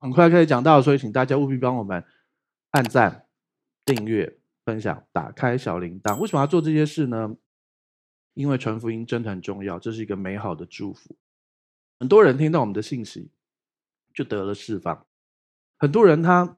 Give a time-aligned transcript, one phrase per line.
[0.00, 2.04] 很快可以讲到，所以请大家务必帮我们
[2.70, 3.26] 按赞、
[3.84, 6.18] 订阅、分享、打开小铃铛。
[6.18, 7.36] 为什么要做这些事呢？
[8.34, 11.16] 因为传福音真的很重要，这是一个美好的祝福。
[11.98, 13.32] 很多人听到我们的信息，
[14.14, 15.06] 就得了释放。
[15.76, 16.56] 很多人他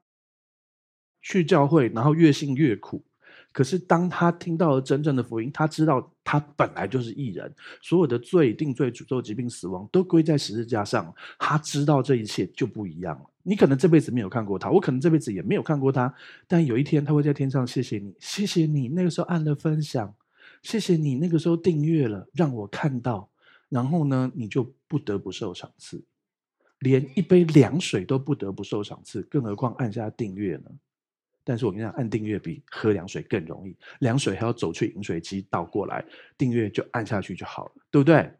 [1.21, 3.03] 去教会，然后越信越苦。
[3.51, 11.13] 可是当他听到了真正的福音，他知道他本来就是义人，所有的罪、定罪、诅咒、疾病、死亡都归在十字架上。
[11.37, 13.25] 他知道这一切就不一样了。
[13.43, 16.13] 你可能这辈子没有看过他，我可能这辈子也没有看过他，
[16.47, 20.13] 但有一天他会在天上谢谢你，谢谢你那个时候按了分享，
[20.61, 23.29] 谢谢你那个时候订阅了，让我看到。
[23.67, 26.03] 然后呢，你就不得不受赏赐。
[26.79, 30.71] 连一杯凉水都不得不受赏赐，更何况按下订阅呢？
[31.43, 36.03] 但是我跟你讲，按订阅比喝凉水更容易，凉水还要走去饮水机倒过来，
[36.37, 38.31] 订阅就按下去就好了，对不对？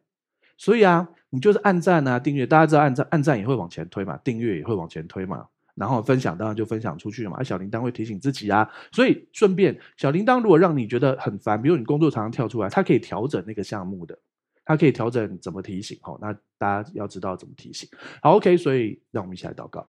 [0.57, 14.17] 所以啊，你就是按赞啊，订阅，大家知道按赞，按赞也会往前推嘛，订阅也会往前推嘛，然后分享当然就分享出去了嘛，小铃铛会提醒自己啊，所以顺便小铃铛如果让你觉得很烦，比如你工作常常跳出来，它可以调整那个项目的。
[14.63, 17.89] 它可以调整怎么提醒，好，那大家要知道怎么提醒。
[18.21, 19.89] 好，OK，所以让我们一起来祷告。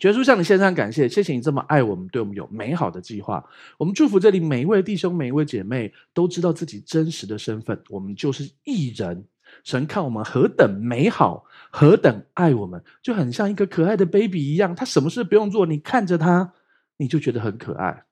[0.00, 3.44] 耶稣向你献上感谢，谢谢你这么爱我们，对我们有美好的计划。
[3.78, 9.24] 我们祝福这里每一位弟兄、每一位姐妹都知道自己真实的身份，我们就是义人。
[9.62, 16.52] 神看我们何等美好，何等爱我们，就很像一个可爱的 baby 一样，他什么事不用做，你看着他，
[16.96, 18.04] 你就觉得很可爱。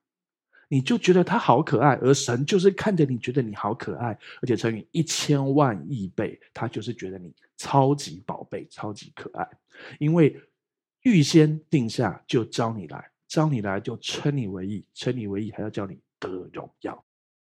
[0.69, 9.47] 你就觉得他好可爱，而神就是看着你觉得你好可爱，而且乘以一千万亿倍，他就是觉得你超级宝贝、超级可爱，
[9.99, 10.35] 因为
[11.03, 17.03] 预先定下就招你来，招你来就称你为义，称你为义还要叫你得荣耀。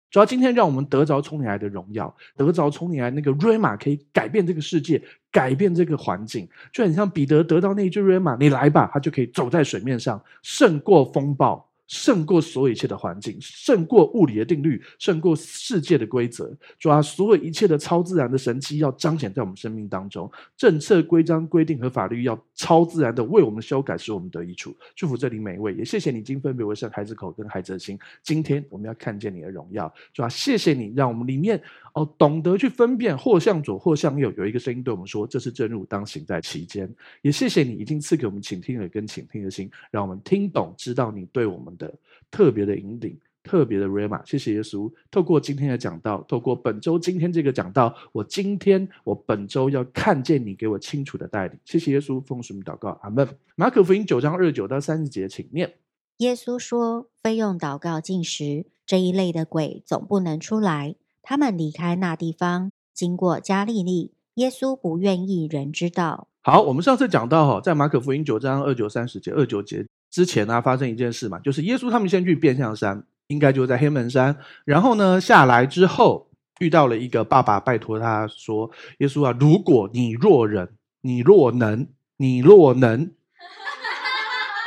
[0.08, 11.65] 主要今天让我们得着从你来的荣耀，得着从你来那个瑞玛可以改变这个世界，改变这个环境，就很像彼得得到那一句瑞玛你来吧，他就可以走在水面上，胜过风暴。
[11.88, 16.52] 胜过所有一切的环境，胜过物理的定律，胜过世界的规则。
[16.78, 24.74] 主啊，所有一切的超自然的神迹要彰显在我们生命当中，政策、规章、规定和法律要超自然的为我们修改，使我们得益处。
[24.96, 27.96] 祝福这里每一位，也谢谢你今分别为圣孩子口跟孩子的心。
[28.24, 31.62] 今天我们要看见你的荣耀，主啊，谢谢你让我们里面
[31.94, 41.75] 哦懂得去分辨，或向左或向右，有一个声音对我们说：“这是正路，当行在其间。”也谢谢你已经赐给我们倾听耳跟倾听的心，让我们听懂，知道你对我们。
[41.76, 41.92] 的
[42.30, 44.92] 特别的引领，特别的 Rhema，谢谢耶稣。
[45.10, 51.58] 透过今天的讲道，透过本周今天这个讲道，我今天我本周要看见你给我清楚的带领。
[51.64, 53.28] 谢谢耶稣，奉主名祷告，阿门。
[53.54, 55.74] 马可福音九章二十九到三十节，请念。
[56.18, 64.12] 耶稣说：“非用祷告禁食，这一类的鬼总不能出来。”他们离开那地方，经过加利利。
[64.34, 66.28] 耶稣不愿意人知道。
[66.42, 69.86] 好，我们上次讲到哈，在马可福音九章二九三十节，二九节。
[70.10, 74.36] 之前呢、发生一件事嘛，就是耶稣他们先去变相山，应该就在黑门山。
[74.64, 76.30] 然后呢，下来之后
[76.60, 83.12] 遇到了一个爸爸，拜托他说：“耶稣啊，如果你若人，你若能，你若能，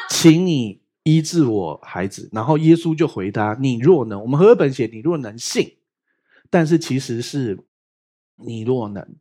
[0.09, 5.77] 请你医治我孩子。”然后耶稣就回答：“你若能。”我们和合本写“你若能信”，
[6.51, 7.59] 但是其实是
[8.37, 9.15] “你若能”。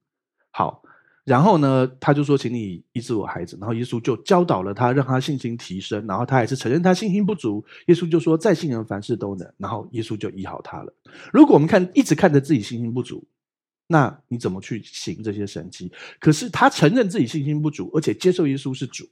[0.51, 0.83] 好。
[1.29, 6.07] 然后呢，他就说：“请你医治我孩子。”然后耶稣就教导了他，让他信心提升。
[6.07, 7.63] 然后他也是承认他信心不足。
[7.89, 10.95] 耶稣就说：“再信人凡事都能。”然后耶稣就医好他了。
[11.31, 13.23] 如果我们看一直看着自己信心不足，
[13.89, 15.93] 那你怎么去行这些神迹？
[16.19, 19.07] 可是他承认自己信心不足，而且接受耶稣是主。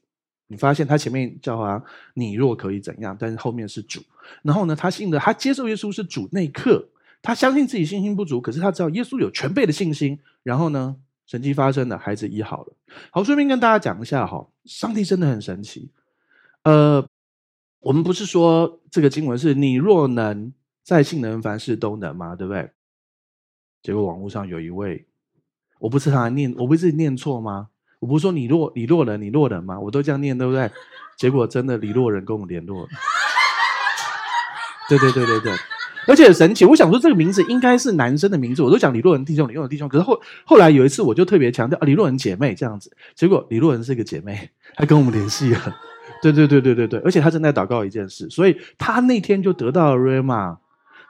[0.46, 1.84] 你发现他前面叫他
[2.14, 4.00] “你若可以怎样”，但是后面是主。
[4.40, 6.88] 然后呢，他信的，他接受耶稣是主那一刻，
[7.20, 10.18] 他相信自己信心不足，可是他知道耶稣有全备的信心。
[10.42, 10.96] 然后呢？
[11.26, 12.72] 神迹发生了，孩子医好了。
[13.10, 15.90] 好，顺便跟大家讲一下哈，上帝真的很神奇。
[16.62, 17.06] 呃，
[17.80, 22.36] 我们不是说这个经文是你若能在信能凡事都能吗？
[22.36, 22.70] 对不对？
[23.82, 25.06] 结果网络上有一位，
[25.78, 27.68] 我不是他念，我不是念错吗？
[27.98, 29.78] 我不是说你若你若能你若能吗？
[29.80, 30.70] 我都这样念，对不对？
[31.16, 32.88] 结果真的李若人跟我联络了。
[34.88, 35.52] 对对对对对。
[36.06, 39.88] 而且很神奇，我想说这个名字应该是男生的名字，我都讲李若人弟兄，李若人弟兄。
[39.88, 42.90] 可是后后来有一次，我就特别强调啊，李若人姐妹这样子。
[43.14, 45.76] 结果李若人是一个姐妹， 她跟我们联系了。
[46.22, 50.56] 对对对对对对，而且她正在祷告一件事，所以她那天就得到了 Rhema。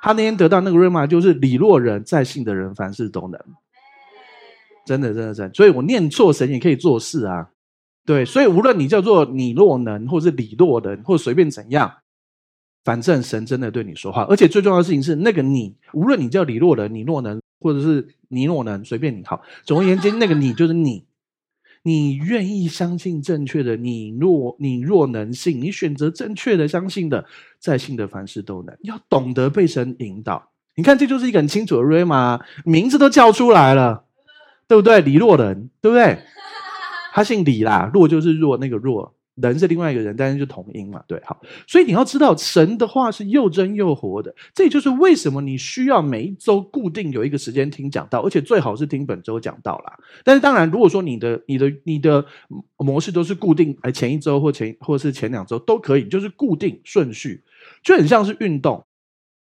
[0.01, 3.41] 她那天得到那个 Rhema 就是李若人在信的人凡事都能。
[4.87, 7.49] 真的真的真的，所以我念错神也可以做事啊。
[8.05, 11.93] 对，所以无论你叫做你若能，或是李若人，或随便怎样。
[12.87, 19.43] 反正神真的对你说话，而且最重要的事情是，那个你，无论你叫李若人、你若能，或者是你若能，随便你好。
[19.65, 21.05] 总而言之，那个你就是你，
[21.83, 27.25] 你愿意相信正确的，你若你若能信，你选择正确的相信的，
[27.59, 28.77] 在信的凡事都能。
[28.83, 30.51] 要懂得被神引导。
[30.77, 34.05] 你看，这就是一个很清楚的 Rhema，名字都叫出来了，
[34.69, 35.01] 对不对？
[35.01, 36.21] 李若人，对不对？
[37.13, 39.16] 他姓李啦，若就是若那个若。
[39.37, 49.99] 人是另外一个人，但是就同音嘛，对，好，所以你要知道，神的话是又真又活的，这也就是为什么你需要每一周固定有一个时间听讲道，而且最好是听本周讲道啦。
[50.25, 52.25] 但是当然，如果说你的、你的、你的
[52.79, 57.45] 模式都是固定，哎，前一周或前或是前两周都可以，就是固定顺序，
[57.83, 58.83] 就很像是运动，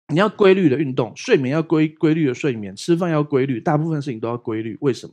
[0.09, 4.79] 你要规律的运动，睡眠要规规律的睡眠，吃饭要规律，大部分事情都要规律。
[4.81, 5.13] 为什么？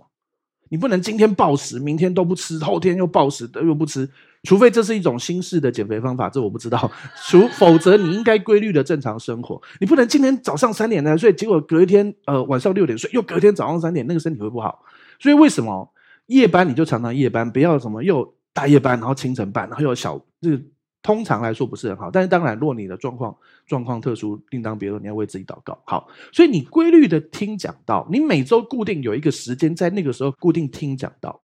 [0.69, 4.09] 你不能今天暴食，明天都不吃，后天又暴食又不吃。
[4.43, 6.91] 除非这是一种新式的减肥方法，这我不知道。
[7.29, 9.61] 除否则，你应该规律的正常生活。
[9.79, 14.83] 你不能今天早上三点来睡，结果隔一天呃晚上六点睡，又隔天早上三点，那个身体会不好。
[15.19, 15.87] 所以为什么
[16.25, 20.59] 夜班你就常常夜班，不要什么又大夜班，然后清晨班，然后又小这
[21.03, 22.09] 通常来说不是很好。
[22.09, 23.35] 但是当然，若你的状况
[23.67, 25.79] 状况特殊，另当别论，你要为自己祷告。
[25.85, 31.39] 好，所以你规律的听讲道，你每周固定有一个时间，在那个时候固定听讲道。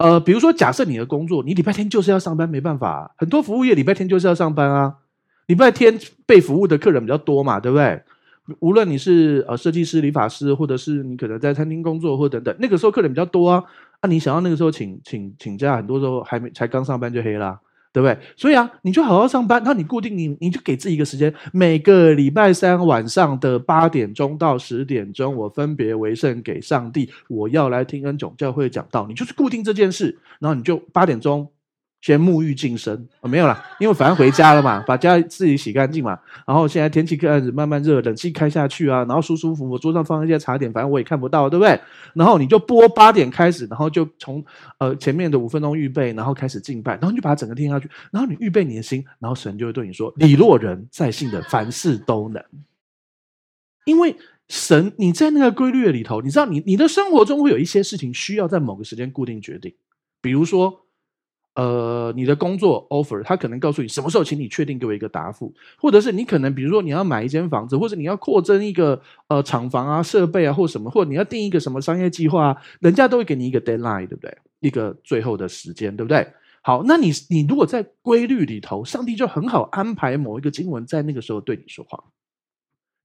[0.00, 3.14] 呃，比如说，假设你的工作，你礼拜天就是要上班，没办法。
[3.18, 4.94] 很多服务业礼拜天就是要上班啊。
[5.46, 8.02] 礼拜天被服务的客人比较多嘛，对不对？
[8.60, 13.62] 无论你是呃设计师、理发师，或者是你可能在餐厅工作或等等，那个时候客人比较多啊。
[14.00, 17.60] 啊，你想要那个时候请请请假，很多时候还没才刚上班就黑了。
[17.92, 18.18] 对不对？
[18.36, 19.62] 所以啊，你就好好上班。
[19.64, 27.10] 那你固定你，你就给自己一个时间，每个礼拜三晚上的八点钟到十点钟，我分别为圣给上帝。
[27.28, 31.48] 我要来听恩总教会讲道，你就是固定这件事，然后你就八点钟。
[32.00, 36.18] 先沐浴净身，哦，没有啦，因为反正回家了嘛， 把家自己洗干净嘛。
[36.46, 41.78] 然后现在天气开始慢慢热，冷气开下去啊，然后舒舒服服，桌上放一些茶点，反正我也看不到，对不对？
[42.14, 44.42] 然后你就播八点开始，然后就从
[44.78, 52.42] 呃前面的五分钟预备，然后开始敬拜，然后你就把它整个听下去，然后你预备你的心，然后神就会对你说：“你若人在信的，凡事都能。”
[53.84, 54.16] 因为
[54.48, 59.74] 神你在那个规律里头，你知道你你的生活中会有一些事情需要在某个时间固定决定，
[60.22, 60.86] 比如说。
[61.54, 74.38] 呃，你的工作 offer，他可能告诉你什么时候，请你确定给我一个答复，或者是你可能比如说你要买一间房子，或者你要扩增一个呃厂房啊、设备啊，或什么，或你要定一个什么商业计划啊，人家都会给你一个 deadline，对不对？
[74.60, 76.26] 一个最后的时间，对不对？
[76.62, 82.04] 好，那你你如果在规律里头，上帝就很好安排某一个经文在那个时候对你说话，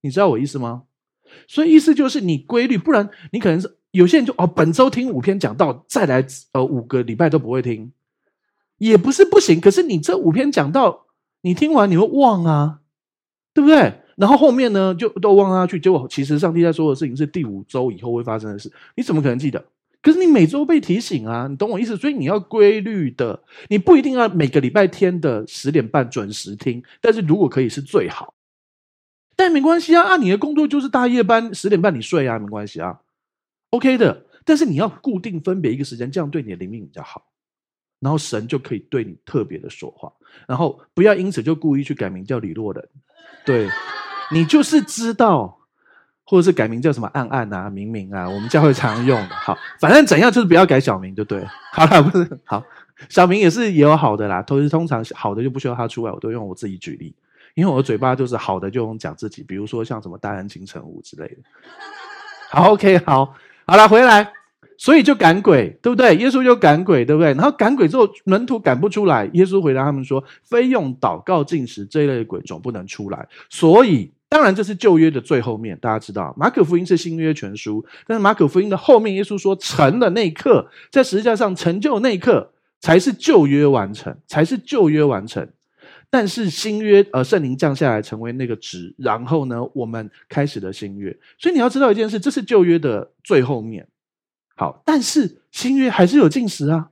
[0.02, 0.84] 你知道我意思吗？
[1.48, 7.90] 所以意思就是你规律，不然你可能是有些人就哦，本周听五篇讲到，再来呃五个礼拜都不会听。
[8.78, 11.06] 也不是不行，可是你这五篇讲到，
[11.42, 12.80] 你听完你会忘啊，
[13.54, 14.00] 对不对？
[14.16, 15.78] 然后后面呢，就都忘下去。
[15.78, 19.64] 结果其实上帝在说的事情是第五周以后会发生的事，你怎么可能记得？
[20.02, 21.96] 可是你每周被提醒啊，你懂我意思？
[21.96, 28.34] 所以你要规律的，你不一定要每个礼拜天的十点半准时听，但是如果可以是最好。
[29.34, 33.00] 但没关系啊，啊，你的工作就是大夜班，十点半你睡啊，没关系啊
[33.70, 34.24] ，OK 的。
[34.46, 37.26] 但是你要固定分别一个时间，这样对你的灵命比较好。
[37.98, 40.12] 然后神就可以对你特别的说话，
[40.46, 42.88] 然后不要因此就故意去改名叫李洛人，
[43.44, 43.68] 对，
[44.30, 45.58] 你就是知道，
[46.24, 49.34] 或者是改名叫什么暗暗啊、明明啊，我们教会常用的。
[49.34, 51.42] 好，反正怎样就是不要改小名就对。
[51.72, 52.62] 好了，不是好，
[53.08, 57.14] 小名也是也有好的啦，都是通常好的就不需要他出来，我都用我自己举例，
[57.54, 61.36] 因为我的嘴巴就是好的就用讲自己，比如说像什么大安清晨吴之类的。
[62.50, 63.34] 好，OK，好，
[63.66, 64.32] 好了，回来。
[64.78, 66.14] 所以就赶鬼，对不对？
[66.16, 67.32] 耶稣就赶鬼，对不对？
[67.34, 69.28] 然后赶鬼之后，门徒赶不出来。
[69.32, 77.84] 耶稣回答他们说：“非用祷告、禁食这一类的鬼，总不能出来。”所以，当然这是旧约的最后面，大家知道，马可福音是新约全书。
[78.06, 85.48] 但是马可福音的后面，耶稣说成了那一刻，在十字架上成就那一刻，才是旧约完成，才是旧约完成。
[86.08, 91.16] 但是新约，呃，圣灵降下来成为那个职，然后呢，我们开始了新约。
[91.38, 93.86] 所以你要知道一件事，这是旧约的最后面。
[94.56, 96.90] 好，但是新约还是有禁食啊。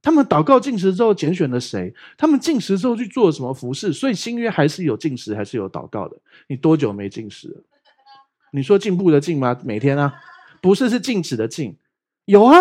[0.00, 1.94] 他们祷告禁食之后，拣选了谁？
[2.16, 3.92] 他们禁食之后去做了什么服事？
[3.92, 6.16] 所以新约还是有禁食，还是有祷告的。
[6.48, 7.64] 你多久没禁食？
[8.52, 9.56] 你说进步的进吗？
[9.64, 10.14] 每天啊？
[10.60, 11.76] 不是，是禁止的禁。
[12.24, 12.54] 有啊，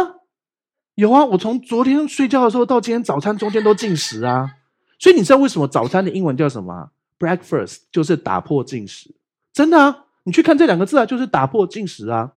[0.95, 1.25] 有啊。
[1.25, 4.57] 我从昨天睡觉的时候到今天早餐中间都禁食啊。
[4.99, 9.13] 所以你知道为什么早餐的英文叫什么？Breakfast 就是打破禁食。
[9.51, 12.33] 真的啊，你去看这两个字啊，就是打破禁食啊。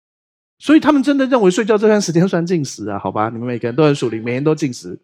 [0.65, 2.99] 所以他们真的认为睡觉这段时间算进食啊？
[2.99, 4.99] 好吧，你们每个人都很属灵，每天都进食。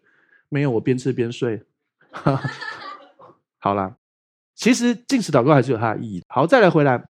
[0.49, 1.61] 没有，我边吃边睡。
[3.59, 3.95] 好啦，
[4.55, 6.23] 其实进食祷告还是有它的意义。
[6.27, 7.05] 好，再来回来，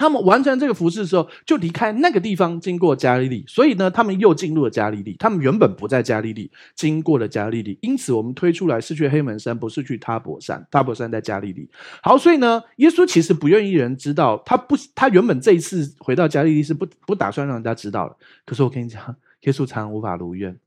[0.00, 3.44] 他们完成这个服事的时候，就离开那个地方，经过加利利。
[3.46, 5.14] 所以呢，他们又进入了加利利。
[5.18, 7.78] 他们原本不在加利利，经过了加利利。
[7.82, 10.66] 因此，我们推出来是去黑门山，不是去他泊山。
[10.70, 11.70] 他泊山在加利利。
[12.02, 18.16] 好，所以呢，耶稣其实不愿意人知道，他不，他原本这一次回到加利利是不不打算让人家知道的。
[18.46, 20.58] 可是我跟你讲，耶稣常无法如愿，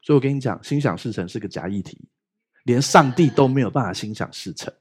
[0.00, 2.00] 所以我跟你讲，心想事成是个假议题，
[2.64, 4.72] 连上帝都没有办法心想事成。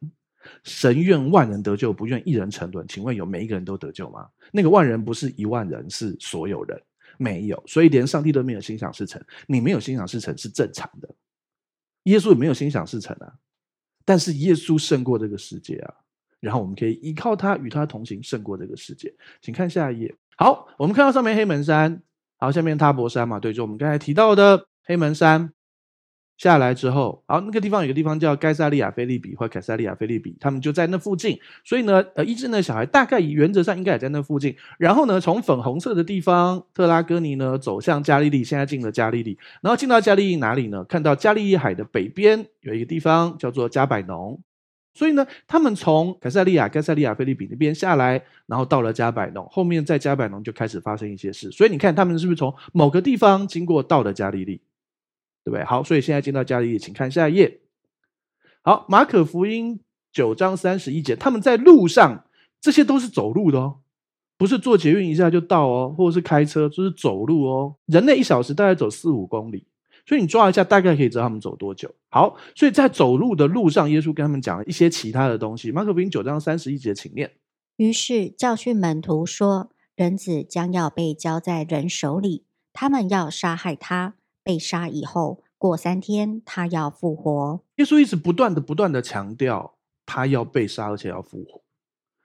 [0.64, 2.88] 神愿万人得救，不愿一人沉沦。
[2.88, 4.28] 请问有每一个人都得救吗？
[4.52, 6.82] 那个万人不是一万人，是所有人，
[7.18, 7.64] 没有。
[7.68, 11.10] 所以连上帝都没有心想事成，你没有心想事成是正常的。
[12.04, 13.34] 耶稣也没有心想事成啊，
[14.06, 15.94] 但是耶稣胜过这个世界啊。
[16.40, 19.14] 然后我们可以依靠他，与他同行，胜过这个世界。
[19.42, 20.16] 请看下一页。
[20.38, 22.02] 好，我们看到上面黑门山，
[22.38, 25.52] 好，下面他博山嘛，对，就我们刚才提到的黑门山。
[26.38, 31.38] 下来之后，好，那个地方有个地方叫盖萨利亚菲利比或凯撒利亚菲利比，他们就在那附近。
[31.64, 34.56] 所以呢，呃，医治那小孩大概原则上应该也在那附近。
[34.78, 39.36] 然后呢，从粉红色的地方特拉哥尼呢走向加利利，现在进了加利利。
[39.62, 40.84] 然后进到加利利哪里呢？
[40.84, 44.40] 看到加利利海的北边有一个地方叫做加百农。
[44.94, 49.48] 所以呢，他们从凯撒利亚、盖撒利亚菲利比那边下来，然后到了加百农。
[49.50, 51.52] 后面在加百农就开始发生一些事。
[51.52, 54.62] 所以你看，他们是不是从某个地方经过到了加利利？
[55.48, 55.64] 对不对？
[55.64, 57.62] 好，所以现在进到家里，请看下一页。
[58.64, 59.80] 好，马可福音
[60.12, 62.26] 九章三十一节，他们在路上，
[62.60, 63.80] 这些都是走路的哦，
[64.38, 67.76] 不是坐捷运一下就到哦，或者是开车，就是走路哦。
[67.86, 69.66] 人类一小时大概走四五公里，
[70.06, 71.90] 所以你抓一下，大概可以知道他们走多久。
[72.10, 75.72] 好，所以在走路的路上，耶稣跟他们讲了一些其他的东西。
[75.72, 77.32] 马可福音九章三十一节，请念。
[77.78, 84.16] 于是教训门徒说：“人子将要被交在人手里，他们要杀害他。”
[84.48, 87.60] 被杀以后，过三天，他要复活。
[87.76, 89.76] 耶稣一直不断的、不断的强调，
[90.06, 91.62] 他要被杀，而且要复活。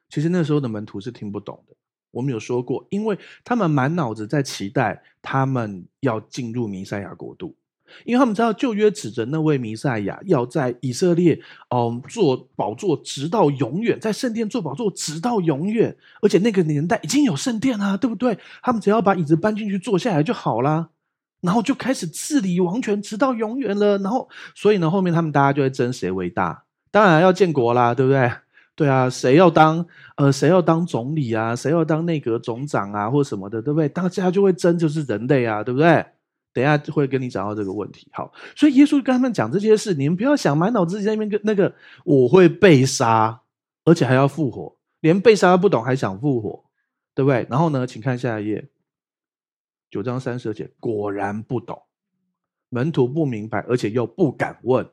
[0.09, 1.75] 其实那时候的门徒是听不懂的。
[2.13, 7.57] 我们有说过，因为他们满脑子在期待他们要进入弥赛亚国度，
[8.05, 11.41] 因为他们知道旧约指着那位弥赛亚要在以色列，
[11.75, 15.97] 嗯，做宝座直到永远，在圣殿做宝座直到永远。
[16.21, 18.39] 而且那个年代已经有圣殿了，对不对？
[18.63, 20.91] 他们只要把椅子搬进去坐下来就好了。
[21.43, 23.99] 然后就开始治理王权，直到永远了。
[23.99, 26.65] 然后，所以呢，后面他们大家就会争谁为大。
[26.91, 28.33] 当然要建国啦，对不对？
[28.75, 29.85] 对啊，谁要当
[30.17, 31.55] 呃，谁要当总理啊？
[31.55, 33.87] 谁要当内阁总长啊，或什么的，对不对？
[33.87, 36.05] 大家就会争，就是人类啊，对不对？
[36.55, 38.09] 等一下会跟你讲到这个问题。
[38.13, 43.41] 好，所以耶稣跟他们讲这些事，你们不要想满脑子在那边跟那个我会被杀，
[43.85, 46.65] 而且还要复活，连被杀都不懂，还想复活，
[47.15, 47.47] 对不对？
[47.51, 48.69] 然后呢，请看下一页。
[49.93, 51.83] 九章三十二节，果然不懂，
[52.71, 54.89] 门徒不明白，而且又不敢问，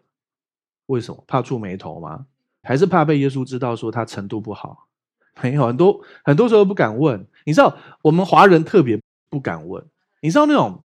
[0.87, 1.23] 为什么？
[1.25, 2.25] 怕触霉头吗？
[2.63, 4.89] 还是怕被耶稣知道说他程度不好？
[5.41, 7.25] 没有，很多很多时候不敢问。
[7.45, 9.81] 你知道，我们华人特别不敢问。
[10.21, 10.83] 你知道那种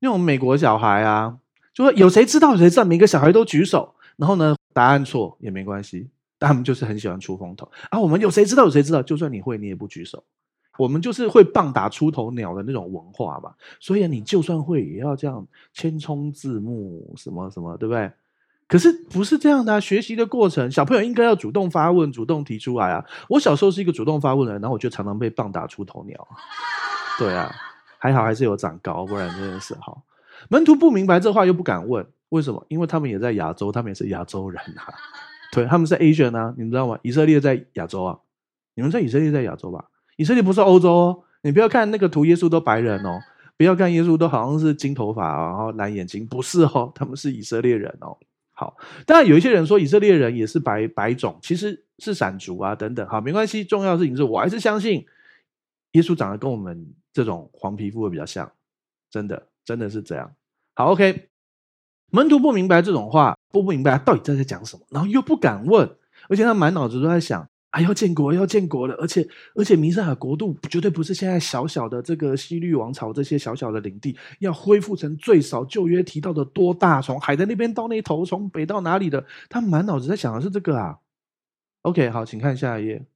[0.00, 1.38] 那种美国小孩啊，
[1.72, 2.50] 就说有谁知道？
[2.52, 2.84] 有谁知道？
[2.84, 7.98] 每个小孩都举手，然后呢，答案错也没关系，但他们就是很喜欢出风头啊。
[7.98, 8.64] 我们有谁知道？
[8.64, 9.02] 有谁知道？
[9.02, 10.22] 就算你会，你也不举手。
[10.80, 18.10] 我们就是会棒打出头鸟的那种文化吧，所以你就算会，也要这样千冲字幕什么什么，对不对？
[18.66, 23.04] 可是不是这样的啊，学习的过程，小朋友应该要主动发问，主动提出来啊。
[23.28, 26.26] 我小时候是一个主动发问的人，然后我就常常被棒打出头鸟。
[27.18, 27.52] 对啊，
[27.98, 30.02] 还好还是有长高，不然真的是好。
[30.48, 32.64] 门徒不明白这话又不敢问，为什么？
[32.68, 34.94] 因为他们也在亚洲，他们也是亚洲人啊。
[35.52, 36.98] 对，他们是 Asian 啊，你们知道吗？
[37.02, 38.18] 以色列在亚洲啊，
[38.74, 39.84] 你们在以色列在亚洲吧？
[40.20, 43.18] 以色列不是欧洲哦，你不要看那个图，耶稣都白人哦，
[43.56, 48.18] 不要看耶稣都好像是金头发，然后蓝眼睛，不是哦，他们是以色列人哦。
[48.52, 53.08] 好，当然有一些人说以色列人也是白白种，其实是闪族啊等等。
[53.08, 55.06] 好，没关系，重要的事情是我还是相信
[55.92, 58.52] 耶稣长得跟我们这种黄皮肤会比较像，
[59.10, 60.30] 真的真的是这样。
[60.74, 61.30] 好，OK，
[62.10, 65.96] 门徒不明白这种话，不明白他到底在在讲什么，然后又不敢问，
[66.28, 67.48] 而且他满脑子都在想。
[67.72, 69.24] 还、啊、要建国，要建国了，而且
[69.54, 80.98] 而且弥赛亚国度绝对不是现在小小的这个西律王朝这些小小的领地，要恢复成最少旧约提到的多大，从海的那边到那头，从北到哪里的，他满脑子在想的是这个啊。
[81.82, 83.06] OK，好，请看下一页。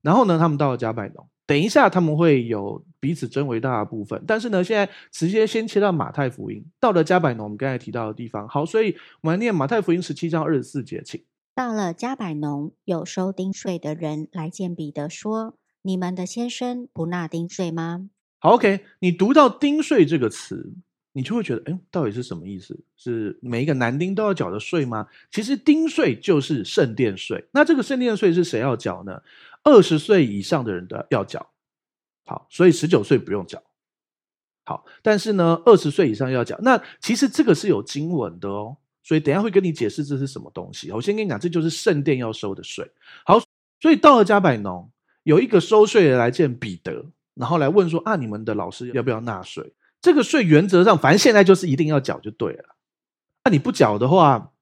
[0.00, 8.48] 然后呢，他们到了加百农，等一下他们会有彼此争为大的部分，但是呢，现在直接先切到马太福音，到了加百农，我们刚才提到的地方。
[8.48, 11.20] 好，所以我们来念马太福音十七章二十四节，请。
[11.60, 18.08] 到了加百农，有收丁税的人来见彼得，说：“你们的先生不纳丁税吗？”
[18.40, 20.72] 好，OK，你读到“丁税”这个词，
[21.12, 22.82] 你就会觉得，哎，到底是什么意思？
[22.96, 25.06] 是每一个男丁都要缴的税吗？
[25.30, 27.46] 其实丁税就是圣殿税。
[27.52, 29.20] 那这个圣殿税是谁要缴呢？
[29.62, 31.50] 二十岁以上的人都要缴。
[32.24, 33.62] 好，所以十九岁不用缴。
[34.64, 36.58] 好，但是呢，二十岁以上要缴。
[36.62, 38.78] 那其实这个是有经文的哦。
[39.02, 40.90] 所以等下会跟你解释这是什么东西。
[40.92, 42.90] 我先跟你讲，这就是圣殿要收的税。
[43.24, 43.40] 好，
[43.80, 44.90] 所以到了加百农，
[45.22, 49.72] 有一个收税的来见彼得，然后来问说：啊，你们的老师要不要纳税？
[50.00, 52.76] 这个税原则上，反正现在就是一定要缴就对了。
[53.44, 54.52] 那、你不缴的话，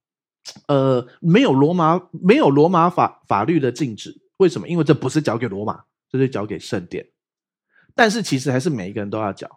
[0.66, 4.20] 呃，没有罗马没有罗马法法律的禁止。
[4.38, 4.68] 为什么？
[4.68, 7.08] 因为这不是缴给罗马，这是缴给圣殿。
[7.94, 9.48] 但是其实还是每一个人都要缴。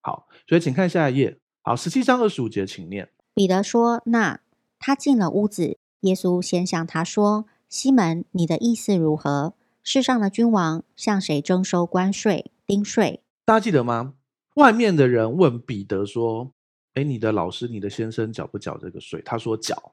[0.00, 1.38] 好，所以请看下一页。
[1.62, 3.08] 好，十七章二十五节，请念。
[3.36, 4.40] 彼得说：“那
[4.78, 9.52] 他进了屋子，耶稣先向他说：‘西门，你的意思如何？
[9.82, 14.14] 世上的君王向谁征收关税、丁税？’大家记得吗？”
[14.56, 16.50] 外面的人问彼得说
[16.96, 19.92] ：“哎，你的老师、你的先生缴不缴这个税？”他说：“缴，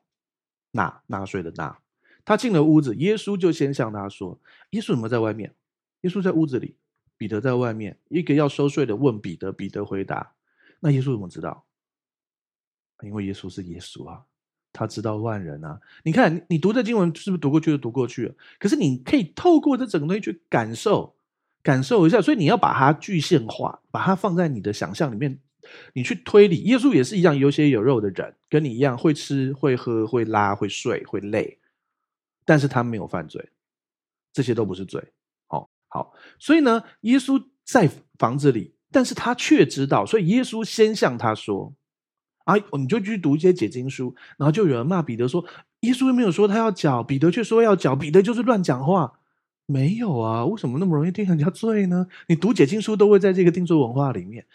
[0.71, 1.77] 纳纳税的纳。”
[2.23, 4.39] 他进了屋子，耶稣就先向他说
[4.71, 5.53] ：“耶稣怎么在外面？”
[6.03, 6.77] 耶稣在屋子里，
[7.17, 7.99] 彼得在外面。
[8.07, 10.31] 一个要收税的问彼得，彼得回答
[10.79, 11.65] ：“那耶稣怎么知道？
[13.03, 14.21] 因为耶稣是耶稣啊，
[14.71, 15.79] 他知道万人啊。
[16.03, 18.35] 你看，你读这经文是不是读过去就读过去了？
[18.59, 21.15] 可是你可以透过这整个东西去感受。”
[21.63, 25.39] 感受一下，所以你要把它具象化，把它放在你的想象里面，
[25.93, 26.57] 你去推理。
[26.63, 31.57] 耶稣也是一样有血有肉的人，跟你一样会吃、会喝、会拉、会睡、会累，
[32.43, 33.49] 但是他没有犯罪，
[34.33, 35.01] 这些都不是罪。
[35.47, 41.73] 好，好，所以呢，耶稣在房子里，但是他却知道，所以耶稣先向他说
[42.43, 45.43] ：“啊，你就去读一些解经书。”然后就有人骂彼得说
[45.81, 49.19] ：“耶稣又没有说他要缴，彼得却说要缴，彼得就是乱讲话。”
[49.65, 52.07] 没有啊，为什么那么容易定人家罪呢？
[52.27, 54.45] 你读解经书都会在这个定罪文化里面。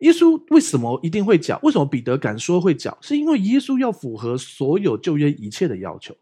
[0.00, 1.60] 耶稣为什么一定会缴？
[1.62, 2.98] 为什么彼得敢说会缴？
[3.00, 6.16] 是因为耶稣要符合所有旧约一切的要求，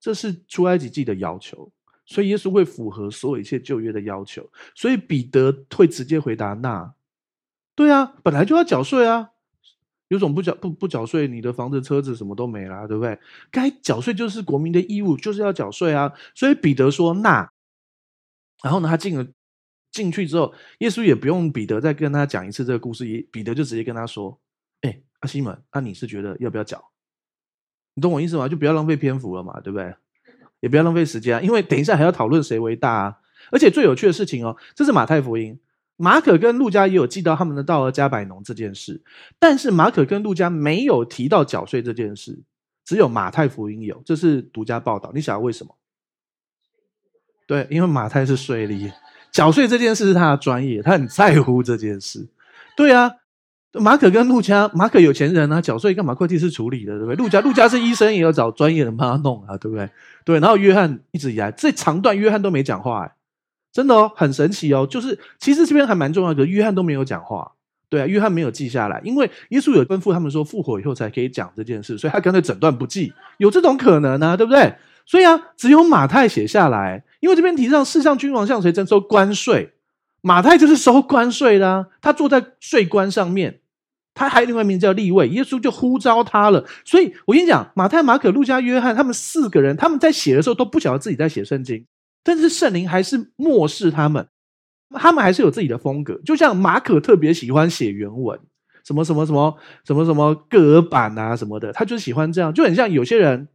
[0.00, 1.72] 这是出埃及记的要求，
[2.06, 4.48] 所以耶稣会符合所有一切旧约的要求。
[4.76, 6.94] 所以彼得会直接回答：“那，
[7.74, 9.30] 对啊，本来就要缴税啊。”
[10.08, 13.18] 有种不缴不不缴税，你的房子、车子什么都没了，对不对？
[13.50, 16.12] 该缴税就是国民的义务，就是要缴税啊。
[16.34, 17.50] 所以彼得说：“那。”
[18.62, 19.26] 然后呢，他进了
[19.90, 24.38] 进去之后，耶稣也不用彼得再跟他讲一次这个故事，彼得就直接跟他说
[24.82, 26.92] ：“哎，阿西门，那、你是觉得要不要缴？
[27.94, 28.48] 你懂我意思吗？
[28.48, 29.94] 就不要浪费篇幅了嘛，对不对？
[30.60, 33.18] 也不要浪费时间，因为等一下还要讨论谁为大啊。
[33.50, 35.58] 而且最有趣的事情哦，这是马太福音。”
[35.98, 39.00] 马可跟路加也有记到他们的道尔加百农这件事，
[39.38, 42.38] 但是马可跟路加没有提到缴税这件事，
[42.84, 45.10] 只有马太福音有，这是独家报道。
[45.14, 45.74] 你想要为什么？
[47.46, 48.92] 对，因为马太是税吏，
[49.32, 52.28] 缴税这件事是他的专业，他很在乎这件事。
[52.76, 53.10] 对啊，
[53.72, 56.14] 马可跟路加，马可有钱人啊，缴税干嘛？
[56.14, 57.16] 会计师处理的，对不对？
[57.16, 59.88] 路加，路加是医生，也要找专业的帮他弄啊，对不对？
[60.26, 63.15] 对，然后约翰一直以来这长段约翰都没讲话，哎。
[63.76, 64.86] 真的哦，很神奇哦。
[64.88, 67.52] 就是其实这边还蛮重要的，约翰都没有讲话。
[67.90, 74.74] 对啊，约翰没有记下来，因为耶稣有吩咐他们说复活以后才可以讲这件事，所以他干脆整段不记，有这种可能啊，对不对？
[75.04, 79.74] 所以啊，只有马太写下来，因为这边提到世上君王向谁征收关税，
[80.22, 83.60] 马太就是收关税的，他坐在税关上面，
[84.14, 86.64] 他还有另外一名叫利未，耶稣就呼召他了。
[86.84, 91.86] 所以我跟你讲，马太、马可、路加、约翰他们四个人，他们在写的时候都不晓得自己在写圣经。
[92.26, 94.26] 但是圣灵还是漠视他们，
[94.90, 96.20] 他们还是有自己的风格。
[96.24, 98.36] 就像马可特别喜欢写原文，
[98.84, 103.46] 什么什么什么什么什么各版啊什么的，他就喜欢这样，就很像有些人，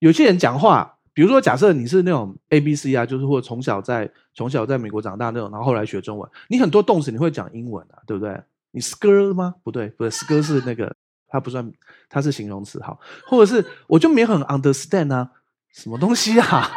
[0.00, 8.36] 有些人讲话，比如说假设你是那种 A B C 啊，就是或者从小在从小在美国长大那种，然后后来学中文，你很多动词你会讲英文啊，对不对？
[8.72, 9.54] 你 skr 吗？
[9.62, 10.92] 不对，不对，skr 是那个，
[11.28, 11.72] 它不算，
[12.08, 15.30] 它是形容词，好，或者是我就没很 understand 啊，
[15.72, 16.68] 什么东西啊？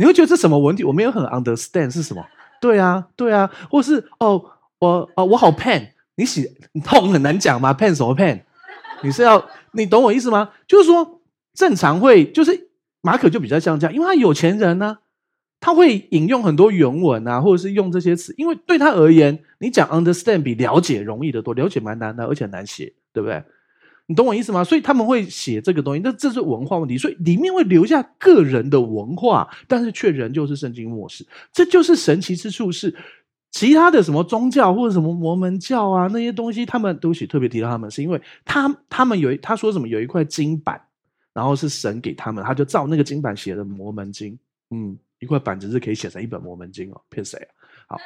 [0.00, 0.82] 你会觉得这什么问题？
[0.82, 2.24] 我没有很 understand 是什么？
[2.58, 4.42] 对啊，对啊，或是哦，
[4.78, 6.50] 我哦，我好 pen，你写
[6.82, 8.40] 痛很难讲吗？pen 什么 pen？
[9.02, 10.52] 你是要你懂我意思吗？
[10.66, 11.20] 就是说
[11.52, 12.70] 正常会就是
[13.02, 14.96] 马可就比较像这样，因为他有钱人呢、
[15.60, 23.44] 他会引用很多原文啊，或者是用这些词，因为对他而言，你讲 understand 比了解容易得多，了解蛮难的，而且难写，对不对？
[24.10, 24.64] 你懂我意思吗？
[24.64, 31.24] 所以他们会写这个东西，那这是文化问题，所以里面会留下个人的文化，但是却仍旧是圣经末世。
[31.52, 32.92] 这就是神奇之处，是
[33.52, 40.82] 其他的什么宗教或者什么摩门教啊那些东西，他们都许特别提到他们，是因为他他们有他说什么有一块金板，
[41.32, 44.36] 然后是神给他们，他就照那个金板写的摩门经。
[44.72, 47.38] 嗯，一块板子是可以写成一本摩门经哦，骗谁
[47.86, 47.94] 啊？
[47.94, 48.00] 好，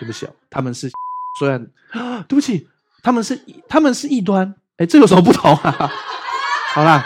[0.00, 0.90] 对不起哦，他们是
[1.38, 2.66] 虽然啊， 对不起。
[3.04, 5.90] 他们是他们是异端，哎，这有什么不同啊？
[6.74, 7.04] 好啦，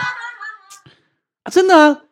[1.51, 2.07] 真的，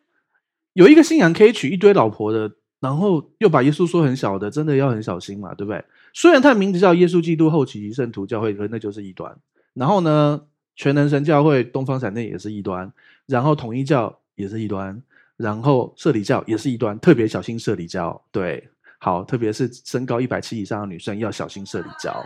[0.73, 5.83] 有一个信仰可以娶一堆老婆的，然后又把耶稣说很小的，真的要很小心嘛，对不对？
[6.13, 9.35] 虽然他的名字叫耶稣基督后期圣徒教会，可那就是异端。
[9.73, 10.41] 然后呢，
[10.75, 12.91] 全能神教会、东方闪电也是异端，
[13.25, 15.01] 然后统一教也是异端，
[15.35, 18.19] 然后摄理教也是异端，特别小心社理教。
[18.31, 22.23] 对，好，特别是身高一百七以上的女生要小心社理教。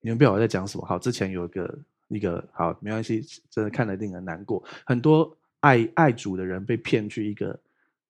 [0.00, 0.84] 你们不知道我在讲什么？
[0.86, 4.62] 好，之前有一个一个好，没关系，真的看了令人难过。
[4.84, 7.58] 很多爱爱主的人被骗去一个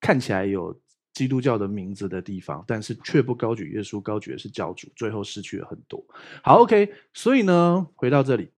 [0.01, 0.79] 看起来有。
[1.15, 6.01] 基督教的名字的地方，但是却不高举耶稣，高举的是教主，最后失去了很多。
[6.45, 8.51] 好，OK，所以呢，回到这里，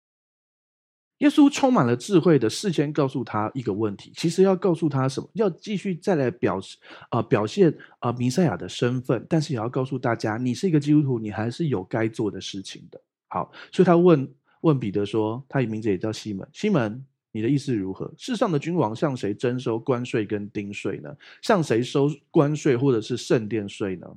[1.19, 5.29] 耶稣充满了智慧的事先告诉他一个问题，其实要告诉他什么？
[5.35, 12.99] 要继续再来表示啊、呃，表现啊、呃，弥赛亚的身份，但是也要告诉大家，你是一个基督徒，你还是有该做的事情的。
[13.29, 14.29] 好，所以他问
[14.61, 17.05] 问彼得说，他名字也叫西门，西门。
[17.31, 18.11] 你的意思如何？
[18.17, 21.15] 世上的君王向谁征收关税跟丁税呢？
[21.43, 24.07] 向谁收关税或者是圣殿税呢？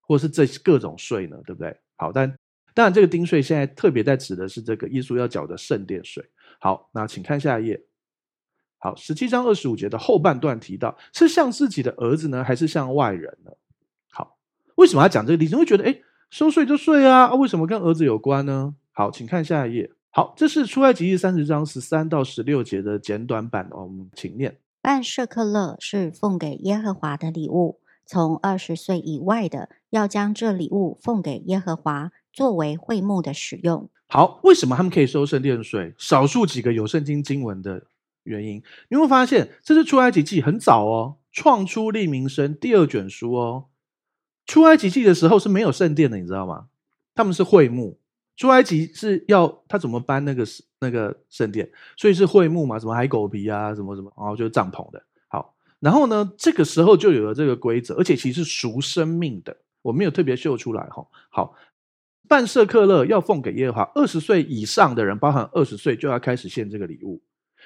[0.00, 1.36] 或是这各种税呢？
[1.44, 1.76] 对不对？
[1.96, 2.32] 好，但
[2.74, 6.24] 当然这个丁税现在特别在指的是这个耶稣要缴的圣殿税。
[6.60, 7.84] 好，那请看下一页。
[8.78, 13.50] 好，十七章二十五节的后半段提到，是向自己的儿子呢，还是向外人呢？
[14.12, 14.38] 好，
[14.76, 15.56] 为什么要讲这个例子？
[15.56, 16.00] 你会觉得，哎，
[16.32, 18.74] 收税就税啊，啊，为什么跟儿子有关呢？
[18.92, 19.90] 好，请看下一页。
[20.08, 24.56] 好，这是出埃及记三十章十三到十六节的简短版哦，我们请念。
[24.80, 33.90] 办舍客勒是奉给耶和华的礼物，从二十岁以外的要将这礼物奉给耶和华，作为会幕的使用。
[34.06, 35.92] 好，为什么他们可以收圣殿税？
[35.98, 37.82] 少数几个有圣经经文的
[38.22, 43.66] 原因，你会发现这是出埃及记很早哦，创出利民生第二卷书哦。
[44.52, 46.66] 出埃及记的时候是没有圣殿的，你知道吗？
[47.14, 47.98] 他们是会幕。
[48.36, 50.44] 出埃及是要他怎么搬那个
[50.78, 55.02] 那个圣殿，所以是会幕嘛，什么海狗皮啊，什么什么，然后就是帐篷的。
[55.26, 61.06] 好，然后呢，这个时候就有了这个规则，而且其实是赎生命的，我没有特别秀出来哈。
[61.30, 61.56] 好，
[62.28, 67.22] 半舍克勒要奉给耶和华，二十岁以上的人，包含二十岁就要开始献这个礼物。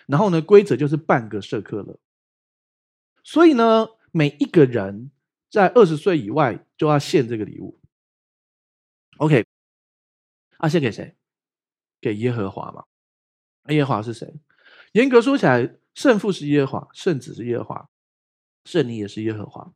[0.06, 1.98] 然后呢，规则就是半个舍克勒，
[3.24, 5.10] 所以呢，每一个人
[5.56, 7.80] 在二十岁以外就要献这个礼物。
[9.16, 9.46] OK。
[10.58, 11.16] 啊，献给谁？
[11.98, 12.84] 给耶和华嘛。
[13.68, 14.34] 耶和华是谁？
[14.92, 17.88] 严格说起来，圣父是耶和华，圣子是耶和华，
[18.66, 19.72] 圣灵也是耶和华。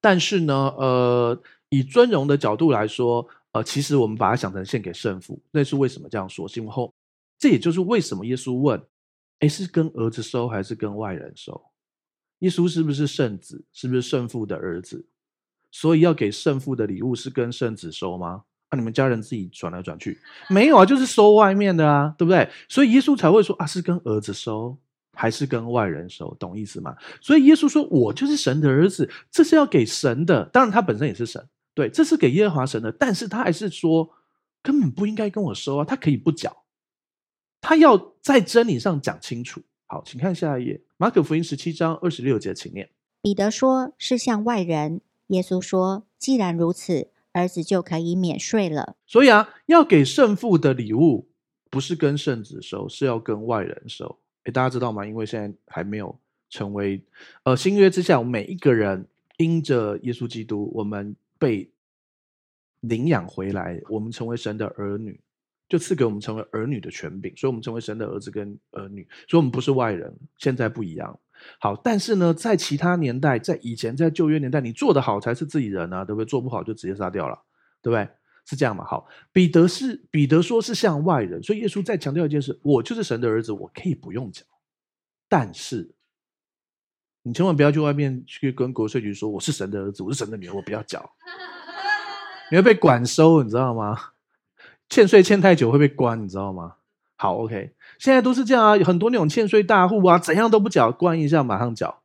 [0.00, 5.42] 但是呢，呃，以尊荣的角度来说，呃，其实我们把它想成献给圣父。
[5.50, 6.48] 那是为什么这样说？
[6.48, 6.94] 是因为后，
[7.38, 8.82] 这也就是为什么耶稣问：
[9.40, 11.70] 诶，是跟儿子收还是跟外人收？
[12.44, 13.64] 耶稣是不是圣子？
[13.72, 15.06] 是不是圣父的儿子？
[15.70, 18.44] 所以要给圣父的礼物是跟圣子收吗？
[18.76, 20.18] 你们家人自己转来转去，
[20.50, 22.50] 没有啊，就是收外面的啊，对不对？
[22.68, 24.76] 所以耶稣才会说啊，是跟儿子收，
[25.12, 26.34] 还是跟外人收？
[26.40, 26.96] 懂意思吗？
[27.20, 30.44] 所以耶稣说，我就是神的儿子，这是要给神的。
[30.46, 32.90] 当然，他本身也是神，对，这是给耶和华神的。
[32.90, 34.10] 但是他还是说，
[34.60, 36.64] 根本不应该跟我收啊，他可以不缴，
[37.60, 39.62] 他要在真理上讲清楚。
[39.94, 42.90] 好，请看下一页，马可福音十七章二十六节，请念。
[43.22, 45.00] 彼得说，是向外人。
[45.28, 47.10] 耶稣说，既然如此。
[47.32, 48.94] 儿子就可以免税了。
[49.06, 51.26] 所以啊，要给圣父的礼物，
[51.68, 54.20] 不是跟圣子收，是要跟外人收。
[54.44, 55.04] 诶，大家知道吗？
[55.04, 56.16] 因为现在还没有
[56.48, 57.02] 成为
[57.42, 59.04] 呃新约之下，我们每一个人
[59.38, 61.68] 因着耶稣基督，我们被
[62.80, 65.18] 领养回来，我们成为神的儿女，
[65.68, 70.14] 就赐给我们成为儿女的权柄，所以我们成为神的儿子跟儿女，所以我们不是外人。
[70.38, 71.18] 现在不一样。
[71.58, 76.28] 好，但是呢，在其他年代，在以前，在旧约年代，你做得好才是自己人啊，对不对？
[76.28, 77.36] 做不好就直接杀掉了，
[77.82, 78.08] 对不对？
[78.46, 78.84] 是这样嘛？
[78.84, 84.44] 好，彼得是彼得说是向外人，所以耶稣再强调一件事：我就是神的儿子，我可以不用缴。
[85.28, 85.94] 但是
[87.22, 91.10] 你千万不要去外面去跟国税局说我是神的儿子，我是神的女儿，我不要缴，
[92.50, 93.98] 你会被管收，你知道吗？
[94.94, 96.74] 欠税欠太久会被关，你知道吗？
[97.16, 102.02] 好，OK，现在都是这样啊，有很多那种欠税大户啊，怎样都不缴，关一下马上缴，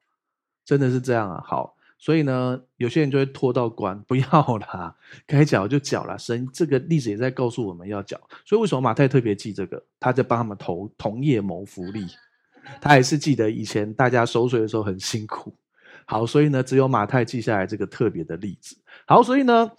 [0.65, 1.39] 真的是这样啊。
[1.45, 4.25] 好，所以呢，有些人就会拖到关， 不要
[4.57, 4.95] 啦，
[5.27, 6.17] 该缴就缴了。
[6.17, 9.83] 神这个例子也在告诉我们要缴，所以为什么马太特别记这个？
[9.99, 12.07] 他在帮他们投同业谋福利，
[12.81, 15.53] 他也是记得以前大家收税的时候很辛苦。
[16.05, 18.75] 好，所以呢，只有马太记下来这个特别的例子。
[19.05, 19.71] 好，所以呢，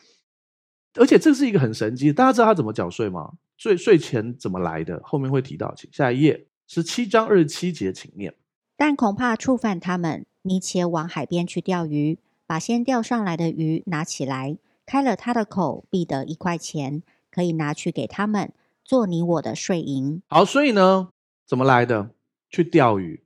[0.95, 3.33] 而且这是一个很神奇，大家知道他怎么缴税吗？
[3.57, 5.01] 税税钱怎么来的？
[5.05, 8.35] 后面会提到，请下一页，十七章二十七节，请念。
[8.77, 20.23] 但恐怕触犯他们，你且往海边去钓鱼，把先钓上来的鱼拿起来，开了他的口，必得一块钱；可以拿去给他们做你我的税银。
[20.29, 21.11] 好，所以呢，
[21.47, 22.11] 怎么来的？
[22.49, 23.23] 去钓鱼，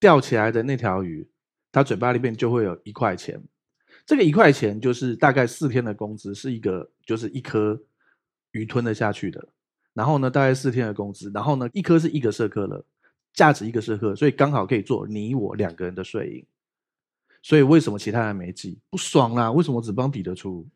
[0.00, 1.28] 钓起来的那条鱼，
[1.70, 3.42] 它嘴巴里面就会有一块钱。
[4.08, 7.78] 这个一块钱就是大概四天的工资，是一个就是一颗
[8.52, 9.48] 鱼吞得下去的。
[9.92, 12.82] 然后呢，大概四天的工资，然后呢，一颗是一个舍客勒，
[13.34, 16.46] 价值一个社科，所以刚好可以做你我两个人的税银。
[17.42, 18.78] 所以为什么其他人没记？
[18.88, 19.52] 不爽啊？
[19.52, 20.66] 为什么只帮彼得出？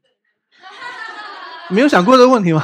[1.71, 2.63] 没有想过这个问题吗？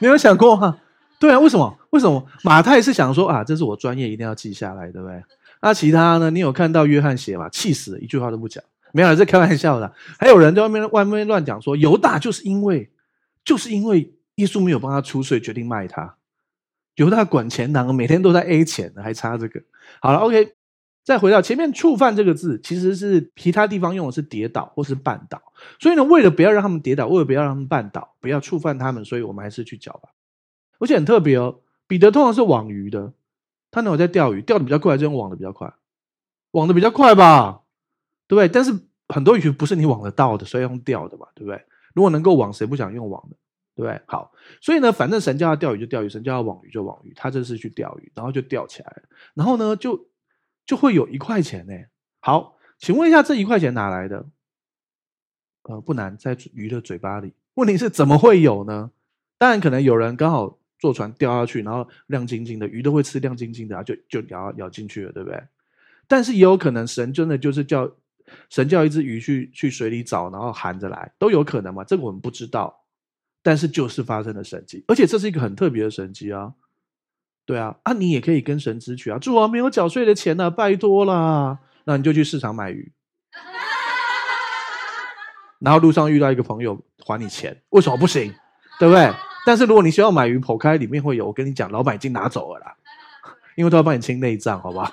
[0.00, 0.78] 没有想过吗？
[1.18, 1.78] 对啊，为什么？
[1.92, 2.26] 为什么？
[2.44, 5.24] 马太是想说啊，这是我专业，一定要记下来，对不对？
[5.62, 6.30] 那其他呢？
[6.30, 7.48] 你有看到约翰写吗？
[7.48, 8.62] 气死了，一句话都不讲。
[8.92, 9.92] 没有，这开玩笑的。
[10.18, 12.90] 还有人在外面外面乱讲说，犹大就是因为
[13.44, 16.16] 就是因为耶稣没有帮他出税，决定卖他。
[16.96, 19.62] 犹大管钱囊，每天都在 A 钱，还差这个。
[20.00, 20.54] 好了，OK。
[21.02, 25.40] 再回到前面，触犯这个字，其实是其他地方用的是跌倒或是绊倒，
[25.80, 30.10] 所以呢，为了不要让他们跌倒，为了不要让他们绊倒，不要触犯他们，所以我们还是去缴吧。
[30.78, 33.14] 而且很特别哦，彼得通常是网鱼的，
[33.70, 35.72] 他那会在钓鱼，钓的比较快，还是用网的比较快？
[36.50, 37.59] 网的比较快吧，
[38.30, 38.48] 对不对？
[38.48, 38.72] 但是
[39.08, 41.60] 很多鱼不是你网得到的，所以用钓的嘛，对不对？
[41.92, 43.36] 如果能够网，谁不想用网的？
[43.74, 44.00] 对不对？
[44.06, 49.02] 好，所以呢，反正神叫他钓鱼就钓鱼，神叫他网鱼就网鱼，他这是去钓鱼，然后就钓起来了，
[49.34, 50.08] 然后呢就。
[50.66, 51.74] 就会有一块钱呢。
[52.20, 54.24] 好，请问一下，这一块钱哪来的？
[55.62, 57.32] 呃，不难，在鱼的嘴巴里。
[57.54, 58.92] 问题是怎么会有呢？
[59.36, 65.42] 当然，可能有人刚好坐船掉下去，然后亮晶晶的鱼都会吃亮晶晶的，就就咬咬进去了，对不对？
[66.06, 67.90] 但是也有可能神真的就是叫
[68.48, 71.84] 神叫一只鱼去去水里找，然后含着来，都有可能嘛？
[71.84, 72.84] 这个我们不知道，
[73.42, 76.54] 但是就是发生了神迹，而且这是一个很特别的神迹啊。
[77.46, 79.18] 对啊，啊，你也可以跟神支取啊！
[79.18, 81.58] 主啊，没有缴税的钱呢、啊，拜托啦！
[81.84, 82.92] 那你就去市场买鱼，
[85.58, 88.32] 然后路上遇到一个朋友还你钱，为什么不行？
[88.78, 89.12] 对不对？
[89.44, 92.76] 但是如果你需要买鱼，剖开里面会有，我跟你讲，老板已经拿走了啦，
[93.56, 94.86] 因为都要帮你清内账，好不好？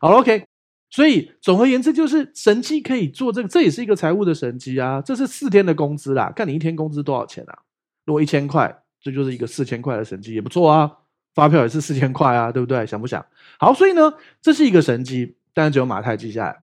[0.00, 0.47] 好了，OK。
[0.90, 5.02] 所以总而言之，就是神迹可以做这个，这也是一个财务的神迹啊！
[5.02, 7.58] 这是四天的工资啦，看你一天工资多少钱啊？
[8.06, 10.90] 如果一千块，这就是一个四千块的神迹，也不错啊。
[11.34, 12.86] 发票也是四千块啊，对不对？
[12.86, 13.24] 想不想？
[13.58, 16.62] 好，所以呢，这是一个神迹，但只有马太记下来。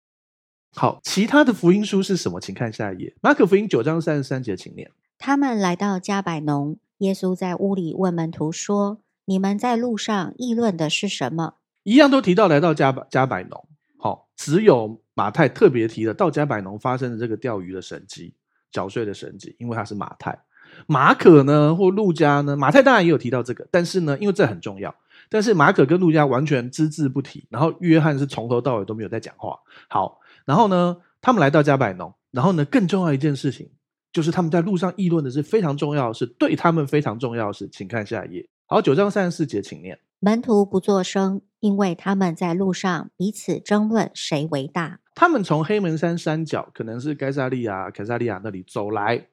[0.76, 2.40] 好，其他的福音书是什么？
[2.40, 4.92] 请看下一页，马可福音九章三十三节，请念。
[5.18, 13.66] 他们来到加百农，耶稣在屋里问门徒说：“你们在路上议论的是什么？”一样都提到来到加百加百农。
[14.00, 18.34] 好，只有马太特别提了到迦百农发生的这个钓鱼的神迹、
[18.72, 20.40] 缴税的神迹，因为他是马太。
[20.88, 22.56] 马可呢，或路加呢？
[22.56, 24.96] 马太当然也有提到这个，但是呢，因为这很重要，
[25.28, 29.60] 但是马可跟路加完全只字不提，然后约翰是从头到尾都没有在讲话。
[29.90, 33.70] 好，然后呢，他们来到加百农，然后呢，更重要一件事情
[34.14, 38.48] 就是他们在路上议论的是非常重要的事，对他们非常重要的事，请看下一页。
[38.68, 40.00] 好，九章三十四节，请念。
[40.20, 45.00] 门徒不作声，因为他们在路上彼此争论谁为大。
[45.16, 49.28] 他们从黑门山山脚，可能是该撒利亚、凯撒利亚那里走来。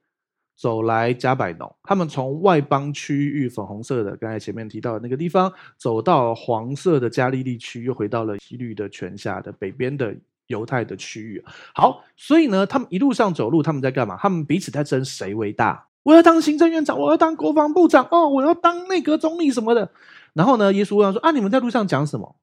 [0.59, 11.45] 走来加百农，他们从外邦区域粉红色的，刚才前面提到的那个地方，走到黄色的加利利区，又回到了希律的权下的北边的犹太的区域。
[11.75, 14.17] 好，所以呢，他们一路上走路，他们在干嘛？
[14.19, 15.89] 他们彼此在争谁为大。
[16.05, 19.91] 我要当行政院长，我要当国防部长，哦，我要当内阁总理什么的。
[20.37, 22.37] 然后呢，耶稣问他说：“啊，你们在路上讲什么？”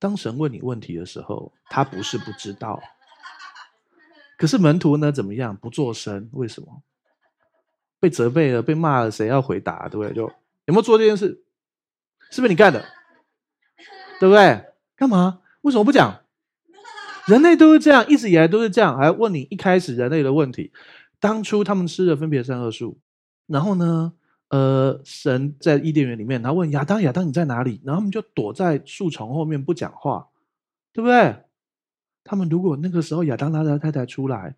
[0.00, 2.82] 当神问你问题的时候，他不是不知道，
[4.38, 5.54] 可是门徒呢，怎么样？
[5.54, 6.82] 不作声，为什么？
[8.00, 9.90] 被责备了，被骂了，谁要回答？
[9.90, 10.14] 对不对？
[10.14, 10.22] 就
[10.64, 11.44] 有没有做这件事？
[12.30, 12.82] 是不是你干的？
[14.18, 14.64] 对不对？
[14.96, 15.40] 干嘛？
[15.60, 16.22] 为什么不讲？
[17.26, 18.96] 人类都是这样，一直以来都是这样。
[18.96, 20.72] 还问你一开始人类的问题，
[21.20, 22.98] 当初他们吃了分别善恶树，
[23.46, 24.14] 然后呢？
[24.48, 27.80] 呃，神在伊甸园里面，然后问亚当：亚当你在哪里？
[27.84, 30.28] 然后他们就躲在树丛后面不讲话，
[30.92, 31.36] 对不对？
[32.22, 34.54] 他们如果那个时候亚当拉着太太出来。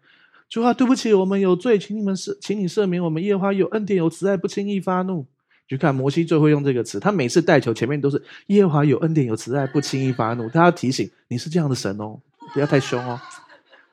[0.48, 3.20] 主啊，对不起，我们有罪，请你们赦，请你赦免我们。
[3.22, 5.26] 耶和华有恩典，有慈爱，不轻易发怒。
[5.66, 10.48] 就看摩西最会用这个词，他每次带球前面都是耶华有恩典，有慈爱，不轻易发怒。
[10.48, 12.20] 他要提醒你是这样的神哦，
[12.54, 13.18] 不要太凶哦。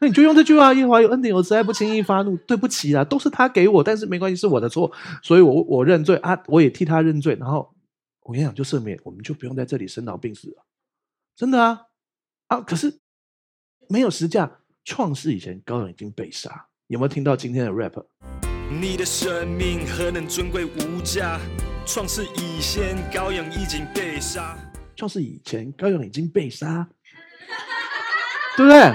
[0.04, 2.36] 那你就用这句话：耶和华有恩典，有慈爱，不轻易发怒。
[2.46, 7.38] 对不起啊，都是他给我，但是没关系，是我的错，所以我我认罪啊，我也替他认罪。
[7.40, 7.74] 然后
[8.24, 10.66] 我跟你讲，就赦免，我们就不用在这里生老病死了。
[11.38, 11.84] 真的啊
[12.48, 12.60] 啊！
[12.60, 13.00] 可是
[13.88, 14.60] 没有实价。
[14.84, 16.66] 创世以前，羔羊已经被杀。
[16.88, 18.04] 有没有听到今天的 rap？
[18.82, 21.40] 你的生命何等尊贵无价？
[21.86, 24.58] 创世以前，羔羊已经被杀。
[24.98, 26.86] 创世以前，羔羊已经被杀，
[28.58, 28.94] 对不对？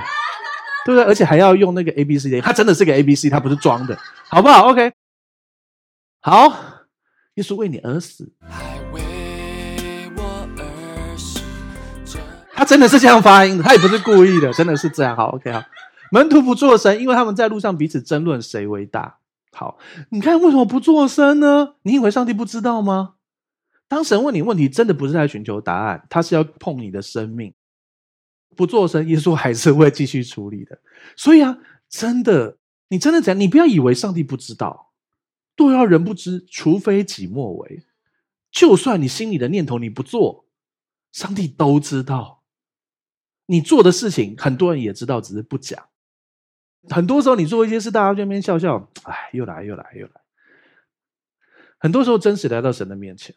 [0.89, 1.05] 对不对？
[1.05, 3.95] 而且还要用那个 A B C D，它真的是个 A B C，它不是装的，
[4.31, 4.91] 好不好？OK。
[6.23, 6.49] 好，
[7.35, 8.33] 耶稣为你而死。
[8.41, 9.03] 还为
[10.17, 11.41] 我而死。
[12.55, 15.15] 他真的是这样发音的，他也不是故意的，真的是这样。
[15.15, 15.63] 好，OK，好。
[16.11, 19.19] 门徒不作声，因为他们在路上彼此争论谁为大。
[19.53, 19.77] 好，
[20.09, 21.75] 你看为什么不作声呢？
[21.83, 23.17] 你以为上帝不知道吗？
[23.89, 27.53] 当神问你问题，真的不是在寻求答案，他是要碰你的生命。
[28.59, 30.77] 不作声，耶稣还是会继续处理的。
[31.15, 31.57] 所以啊，
[31.89, 33.41] 真的，你真的怎样？
[33.41, 34.93] 你不要以为上帝不知道。
[35.57, 37.85] 若要人不知，除非己莫为。
[38.51, 40.49] 就算你心里的念头你不做，
[41.13, 42.43] 上帝都知道。
[43.47, 45.89] 你做的事情，很多人也知道，只是不讲。
[46.91, 50.13] 很多时候，你做一些事，大家在那边笑笑，哎，又来又来又来。
[51.79, 53.37] 很多时候，真实来到神的面前，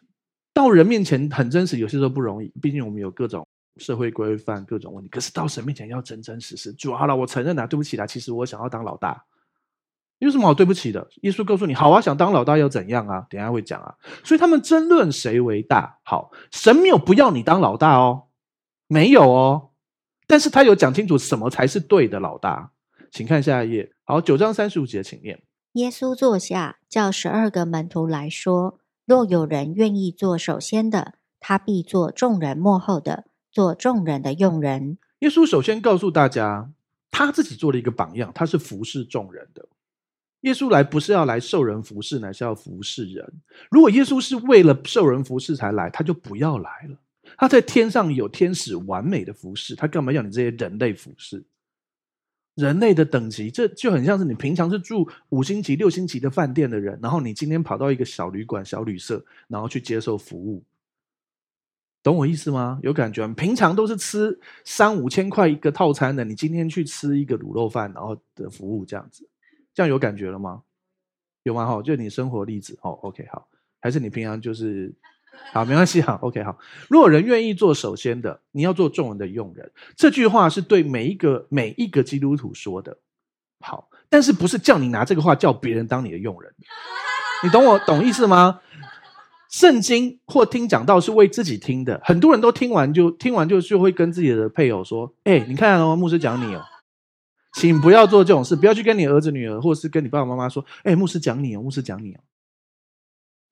[0.52, 2.52] 到人面前很真实，有些时候不容易。
[2.60, 5.08] 毕竟我们有各种社会规范、各种问题。
[5.08, 6.72] 可是到神面前要真真实实。
[6.72, 8.06] 主，好了，我承认了，对不起啦。
[8.06, 9.24] 其实我想要当老大，
[10.18, 11.08] 有什么好对不起的？
[11.22, 13.26] 耶稣告诉你，好啊，想当老大要怎样啊？
[13.30, 13.94] 等下会讲啊。
[14.24, 15.98] 所以他们争论谁为大。
[16.04, 18.28] 好，神没有不要你当老大哦，
[18.86, 19.70] 没有哦。
[20.26, 22.72] 但是他有讲清楚什么才是对的老大。
[23.10, 23.92] 请看下一页。
[24.04, 25.42] 好，九章三十五节，请念。
[25.72, 36.72] 耶稣坐下，叫十二个门徒来说：“若有人愿意做首先的，他必做众人末后的，做众人的用人。”耶稣首先告诉大家，
[37.10, 39.68] 他自己做了一个榜样，他是服侍众人的。
[40.40, 43.32] 耶稣来不是要来受人服侍，乃是要服侍人。
[43.70, 46.98] 如果耶稣是为了受人服侍才来，他就不要来了。
[47.38, 51.44] 他在天上有天使完美的服侍，他干嘛要你这些人类服侍？
[52.56, 60.62] 人类的等级，这就很像是你平常是住五星级、六星级的饭店的人，然后你今天跑到一个小旅馆、小旅社，然后去接受服务，
[62.02, 62.78] 懂我意思吗？
[62.82, 63.34] 有感觉吗？
[63.36, 69.28] 平常都是吃三五千块一个套餐的，你今天去吃一个卤肉饭，然后的服务这样子，
[69.72, 70.62] 这样有感觉了吗？
[71.44, 71.66] 有吗？
[71.66, 72.90] 好，就你生活例子哦。
[73.02, 73.48] OK，好，
[73.80, 74.94] 还是你平常就是。
[75.50, 76.58] 好，没关系，哈，OK，好。
[76.90, 79.72] 如果人愿意做首先的，你要做众人的用人。
[79.96, 82.98] 这句话是对每一个每一个基督徒说的。
[83.60, 86.54] 好，但是不是叫你拿这个话叫别人当你的用人？
[87.42, 88.60] 你懂我懂意思吗？
[89.52, 96.62] 圣经或听讲道是为自己听的，很多人都听完就听完就就会跟自己的配偶说：“哎，你看哦，牧师讲你哦，
[97.52, 102.20] 请不要做这种事，不要去跟你儿子女儿，或是跟你爸爸妈妈说：哎，牧师讲你哦，牧师讲你哦。”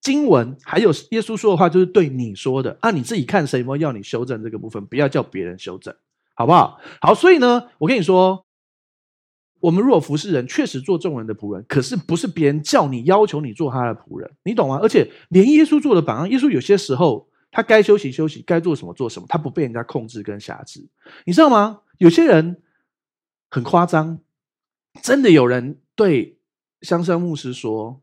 [0.00, 2.90] 经文还有耶稣说的话，就是对你说的啊！
[2.90, 5.94] 你自己看谁么要你修正这个部分，不要叫别人修正，
[6.34, 6.80] 好不好？
[7.02, 8.46] 好，所以呢，我跟你说，
[9.60, 14.78] 我们若服侍人，确实做众人的仆人，可是不是别人叫你、要求你做他的仆人，你懂吗？
[14.82, 20.88] 而且连耶稣做的榜样，耶稣有些时候他该休息休息，该做什么做什么，他不被人家控制跟辖制，
[21.24, 21.80] 你知道吗？
[21.98, 22.62] 有些人
[23.48, 24.18] 很夸张，
[25.02, 26.38] 真的有人对
[26.82, 28.00] 香山牧师说，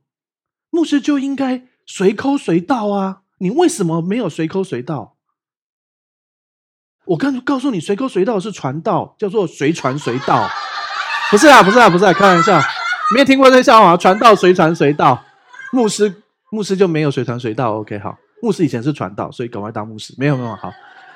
[0.70, 1.68] 牧师就应该。
[1.90, 3.22] 随口随到啊！
[3.38, 5.16] 你为什么没有随口随到？
[7.06, 10.50] 我刚告诉你，随口随到是传道，叫做随传随到。
[11.30, 12.60] 不是啊，不是啊，不是啊，开玩笑。
[13.14, 13.98] 没有听过这笑话？
[13.98, 15.22] 传道随传随到，
[15.74, 16.14] 牧师
[16.52, 17.80] 牧师就没有随传随到。
[17.80, 20.14] OK，好，牧师以前是传道，所以赶快当牧师。
[20.18, 20.72] 没有没有，好，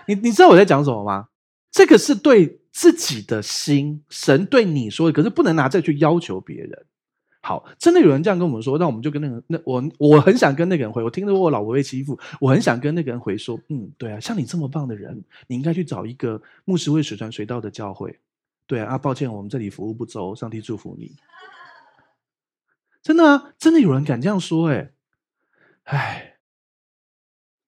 [0.07, 1.27] 你你知道我在讲什么吗？
[1.71, 6.85] 这个是对自己的心，神对你说的，可是不能拿这去要求别人。
[7.41, 18.19] 好，真的有人这样跟我们说，那我们就跟那个那我我很想跟那个人回，我听着我老婆被欺负，我很想跟那个人回说，嗯，对啊，像你这么棒的人，你应该去找一个牧师会随传随到的教会，
[18.71, 21.13] 对啊，抱歉，我们这里服务不周，上帝祝福你。
[23.03, 24.93] 真的啊，真的有人敢这样说，哎，
[25.83, 26.37] 哎，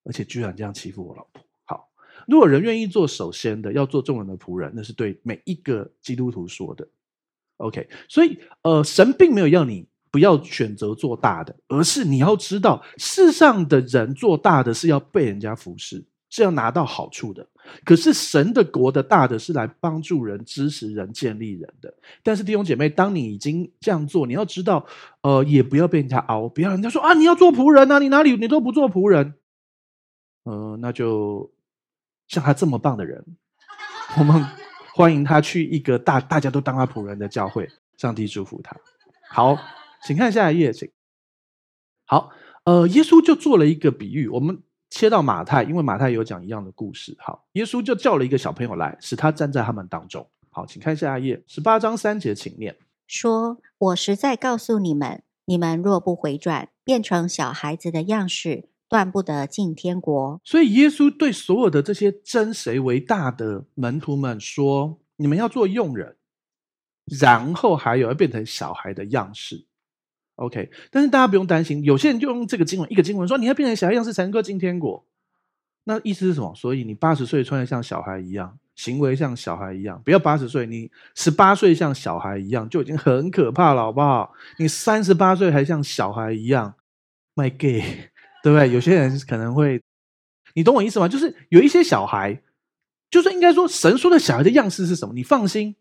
[0.05, 1.43] 而且居然这样欺负我老婆。
[1.65, 1.89] 好，
[2.25, 6.87] 如果人愿意做首先的，要做众人的仆人，那是对每一个基督徒说的。
[7.57, 17.45] OK，所以呃，神并没有要你不要选择做大的，而是你要知道，世上的人做大的是要被人家服侍，是要拿到好处的。
[17.85, 21.93] 可是神的国的大的是来帮助人、支持人、建立人的。
[22.21, 24.85] 但是弟兄姐妹，当你已经这样做，你要知道，
[25.21, 29.33] 呃，也不要被人家熬，不要人家说啊，你要做仆人啊，你哪里你都不做仆人，
[30.43, 31.51] 呃，那就
[32.27, 33.25] 像他这么棒的人，
[34.17, 34.43] 我们。
[34.95, 38.77] 欢迎他去一个大大家都当他仆人的教会，上帝祝福他。
[39.27, 39.57] 好，
[40.05, 40.87] 请看下一页，请。
[42.05, 42.29] 好，
[42.65, 44.27] 呃，耶稣就做了一个比喻。
[44.27, 44.61] 我们
[44.93, 47.15] 切到马太，因为马太有讲一样的故事。
[47.17, 50.29] 好，耶稣就叫了一个小朋友来，使他站在他们当中。
[50.51, 52.75] 好，请看下一页，十八章三节，请念。
[53.07, 60.39] 说：“我实在告诉你们，你们若不回转，变成小孩子的样式。”断不得进天国。
[60.43, 66.17] 所以耶稣对所有的这些争谁为大的门徒们说：“你们要做佣人，
[67.19, 69.65] 然后还有要变成小孩的样式。”
[70.35, 75.05] OK，但是大家不用担心，有些人就用这个经文，一个经文说你要变成小孩样式才能够进天国。
[75.85, 76.53] 那意思是什么？
[76.55, 84.33] 所以你八十岁穿得像小孩一样，行为像小孩一样，不要八十岁，你十八岁像小孩一样就已经很可怕了，好不好？
[84.57, 86.73] 你三十八岁还像小孩一样
[87.35, 87.81] ，My gay，
[88.41, 88.71] 对不对？
[88.71, 89.81] 有些人可能会，
[90.55, 91.07] 你懂我意思吗？
[91.07, 92.41] 就是有一些小孩，
[93.11, 95.13] 就是应该说神说的小孩的样式是什么？
[95.13, 95.75] 你放心，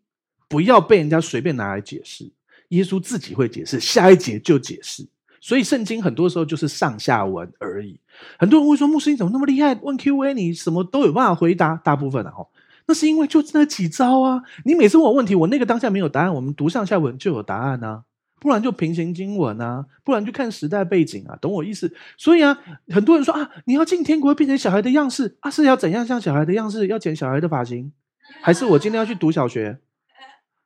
[0.48, 2.32] 不要被人家随便拿来解释。
[2.73, 5.07] 耶稣自己会解释，下一节就解释。
[5.41, 7.99] 所以圣经很多时候就是上下文而已。
[8.39, 9.75] 很多人会说：“牧师你怎么那么厉害？
[9.83, 12.47] 问 Q&A 你什么都有办法回答。”大部分啊，哦，
[12.87, 14.43] 那是因为就那几招啊。
[14.64, 18.05] 你每次问我问题，我那个当下没有答案，我们读上下文就有答案啊。
[18.39, 21.93] 不然就平行经文啊，不然就看时代背景啊，懂我意思？
[22.16, 22.59] 所以啊，
[22.89, 26.87] 很多人说啊，你要进天国变成小孩的样式啊，是要怎样像小孩的样式？
[26.87, 27.93] 要剪小孩的发型，
[28.41, 29.79] 还是我今天要去读小学？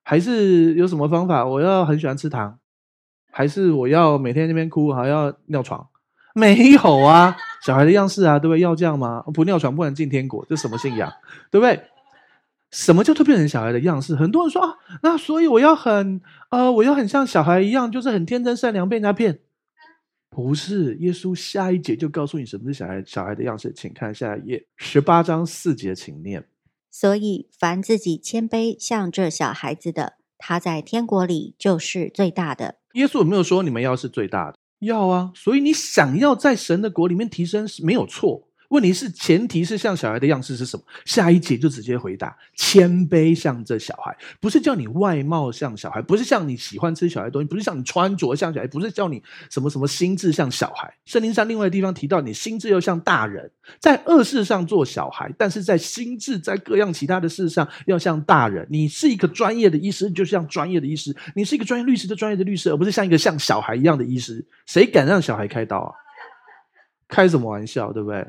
[0.08, 1.44] 还是有什么方法？
[1.44, 2.56] 我要很喜欢吃糖，
[3.32, 5.84] 还是我要每天那边哭还要尿床？
[6.32, 8.60] 没有啊，小孩的样式啊，对不对？
[8.60, 9.24] 要这样吗？
[9.34, 11.12] 不尿床不能进天国，这什么信仰？
[11.50, 11.82] 对不对？
[12.70, 14.14] 什么叫做变成小孩的样式？
[14.14, 19.40] 很多人说啊，那所以我要很呃，我要很像小孩一样，就是很天真善良，被人家骗？
[20.30, 26.44] 不是，耶稣下一节就告诉你什么是小孩小孩的样式，请看下一页，十八章四节，请念。
[26.98, 32.76] 所以，凡自己谦卑像这小孩子的，他在天国里就是最大的。
[32.94, 34.56] 耶稣有没有说你们要是最大的？
[34.78, 35.30] 要啊！
[35.34, 38.45] 所以你想要在神的国里面提升是没有错。
[38.68, 40.82] 问题是，前提是像小孩的样式是什么？
[41.04, 50.92] 下一节就直接回答：谦卑像这小孩，不是叫你外貌像小孩，不是像你喜欢吃小孩东西，不是像你穿着像小孩，不是叫你什么什么心智像小孩。
[51.04, 58.66] 圣经上另外的地方提到，你心智要像大人，在恶事上做小孩，但是在心智在各样其他的事上要像大人。
[58.68, 64.44] 你是一个专业的医师，你就像专业的医师；你是一个专业律师，的专业的律师，而不是像一个像小孩一样的医师。
[64.66, 65.92] 谁敢让小孩开刀啊？
[67.08, 68.26] 开什么玩笑，对不对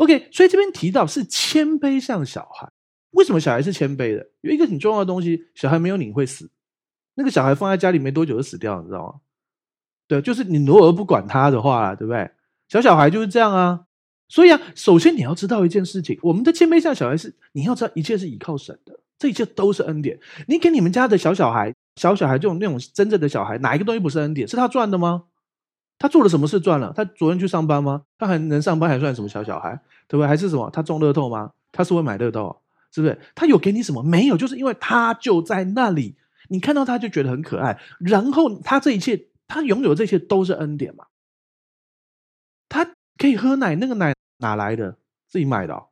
[0.00, 2.66] ？OK，所以这边提到是谦卑像小孩，
[3.10, 4.26] 为什么小孩是谦卑的？
[4.40, 6.50] 有一个很重要的东西，小孩没有你会死。
[7.16, 9.20] 那个小孩放在家里没多久就死掉了，你知道吗？
[10.08, 12.30] 对，就是你如果不管他的话，对不对？
[12.68, 13.84] 小小孩就是这样啊。
[14.26, 20.18] 所以啊，首先你要知道一件事情，我们的谦卑像小孩是你要知道一切是依靠神的，这一切都是恩典。
[20.46, 24.48] 你给你们家的小小孩、小小孩这种那种真正的小孩，哪一个东西不是恩典？
[24.48, 25.24] 是他赚的吗？
[26.00, 26.92] 他做了什么事赚了？
[26.96, 28.02] 他昨天去上班吗？
[28.18, 29.78] 他还能上班还算什么小小孩，
[30.08, 30.26] 对不对？
[30.26, 30.70] 还是什么？
[30.70, 31.52] 他中乐透吗？
[31.70, 33.20] 他是会买乐透，是不是？
[33.34, 34.02] 他有给你什么？
[34.02, 36.16] 没有，就是因为他就在那里，
[36.48, 37.78] 你看到他就觉得很可爱。
[37.98, 41.04] 然后他这一切，他拥有这些都是恩典嘛。
[42.70, 44.96] 他可以喝奶，那个奶哪来的？
[45.28, 45.82] 自己买的，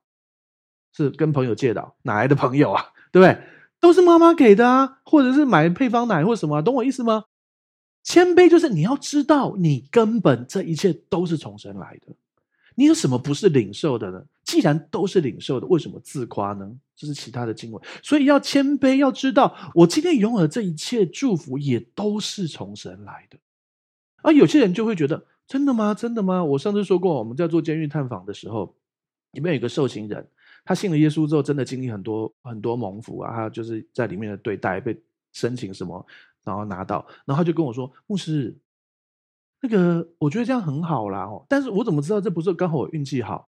[0.96, 1.92] 是跟朋友借的？
[2.02, 2.92] 哪来的朋友啊？
[3.12, 3.40] 对不对？
[3.78, 6.62] 都是妈妈给的啊，或者是买配方奶或什么？
[6.62, 7.24] 懂我意思吗？
[8.08, 12.06] 谦卑就是你要知道，你根本这一切都是从神来的。
[12.74, 14.24] 你有什么不是领受的呢？
[14.44, 16.74] 既然都是领受的，为什么自夸呢？
[16.96, 17.82] 这是其他的经文。
[18.02, 23.36] 所以要谦卑，要知道我今天拥有的这一切祝福也都是从神来的。
[24.22, 25.92] 而有些人就会觉得，真的吗？
[25.92, 26.42] 真的吗？
[26.42, 28.74] 我上次说过，我们在做监狱探访的时候，
[29.32, 30.26] 里面有一个受刑人，
[30.64, 34.98] 他信了耶稣之后，真的经历很多很多蒙福啊，他就是在里面的对待，被
[35.34, 36.06] 申请什么。
[36.48, 38.56] 然后拿到，然后他就跟我说：“牧师，
[39.60, 43.48] 那个我觉得这样很好啦，哦，但是我怎么知道这不是刚好我运气好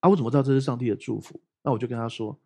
[0.00, 0.08] 啊？
[0.08, 1.38] 我怎么知道这是上帝的祝福？
[1.62, 2.36] 那我就跟他说，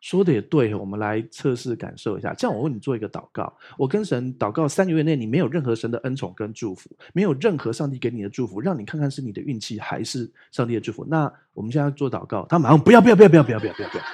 [0.00, 2.32] 说的也对，我们来测试感受一下。
[2.34, 11.04] 这样我为你做一个祷告，我跟神祷告三个月内你没有任何神的恩宠跟祝福，没有任何上帝给你的祝福，让你看看是你的运气还是上帝的祝福。
[11.06, 14.04] 那我们现在做祷告，他马上不要不要不要不要不要不要不要，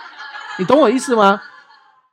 [0.59, 1.41] 你懂我意思吗？”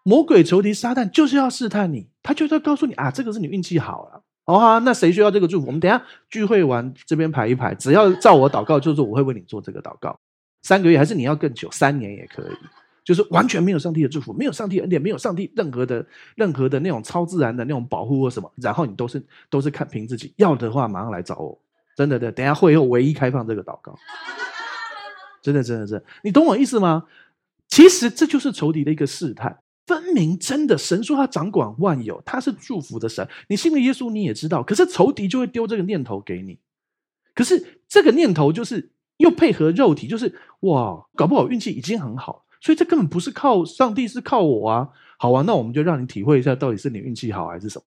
[0.04, 5.68] 魔鬼仇敌撒旦就是要试探你，他就是要告诉你啊，这个是你运气好了，好啊，那谁需要这个祝福？
[5.68, 10.20] 我们等下聚会完这边排一排，只要照我祷告，就是我会为你做这个祷告。
[10.64, 12.56] 三个月还是你要更久，三年也可以，
[13.04, 21.60] 就是完全没有上帝的祝福，没有上帝恩典，没有上帝任何的任何的那种超自然的那种保护或什么，然后你都是都是看凭自己，要的话马上来找我，
[21.95, 23.95] 真的的，等下会后唯一开放这个祷告，
[25.41, 27.06] 真的真的真的，你懂我意思吗？
[27.68, 29.58] 其实这就是仇敌的一个试探。
[29.88, 33.27] 分明真的，神说他掌管万有，他是祝福的神。
[33.49, 34.63] 你信了耶稣，你也知道。
[34.63, 36.59] 可是仇敌就会丢这个念头给你。
[37.34, 44.89] 可是这个念头就是又配合肉体，就是哇，搞不好运气已经很好，所以这根本不是靠上帝，是靠我啊。
[45.17, 47.86] 好啊，那我们就让你体会一下，到底是你运气好还是什么。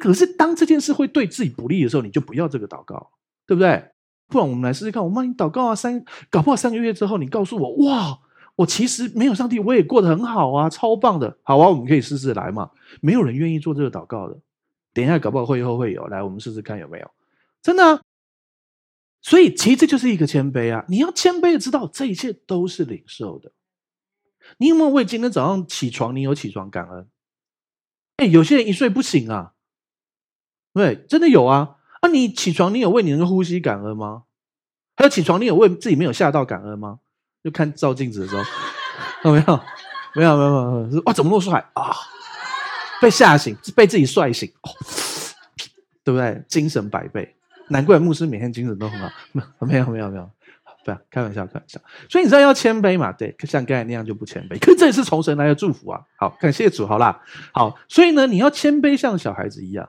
[0.00, 3.10] 可是当这件事会对自己不利的时候，你就不要这个祷告，
[3.46, 3.84] 对不对？
[4.28, 8.20] 不然我们来试试看，我帮你祷告啊，三搞不好三个月之后，你告诉我哇。
[8.56, 11.38] 我其实没有上帝，我也过得很好啊，超棒的。
[11.42, 12.70] 好啊，我们可以试试来嘛。
[13.00, 14.38] 没有人愿意做这个祷告的，
[14.92, 17.10] 等一下搞不好会后会有，来，我们试试看有没有，
[17.62, 18.02] 真的。
[19.22, 20.84] 所以其实这就是一个谦卑啊！
[20.88, 23.52] 你要谦卑的知道，这一切都是领受的。
[24.56, 27.08] 你有没有为今天早上起床，你有起床感恩？
[28.16, 29.52] 哎，有些人一睡不醒啊，
[30.72, 31.76] 对，真的有啊。
[32.00, 34.24] 啊，你起床，你有为你能够呼吸感恩吗？
[34.96, 37.00] 还有起床，你有为自己没有吓到感恩吗？
[37.42, 38.42] 就看照镜子的时候，
[39.24, 39.60] 有没有？
[40.14, 41.02] 没有，没有，没有。
[41.06, 41.94] 哇，怎么那么帅啊？
[43.00, 44.68] 被吓醒，被自己帅醒，哦，
[46.04, 46.42] 对不对？
[46.48, 47.34] 精神百倍。
[47.68, 50.30] 难怪牧师每天精神都很好，没有没有没有没有，
[50.84, 51.80] 不要开玩笑开玩笑。
[52.08, 53.12] 所以你知道要谦卑嘛？
[53.12, 54.58] 对，像刚才那样就不谦卑。
[54.58, 56.00] 可是这也是从神来的祝福啊！
[56.18, 57.22] 好，感谢主，好啦，
[57.52, 57.78] 好。
[57.88, 59.88] 所以呢，你要谦卑像小孩子一样。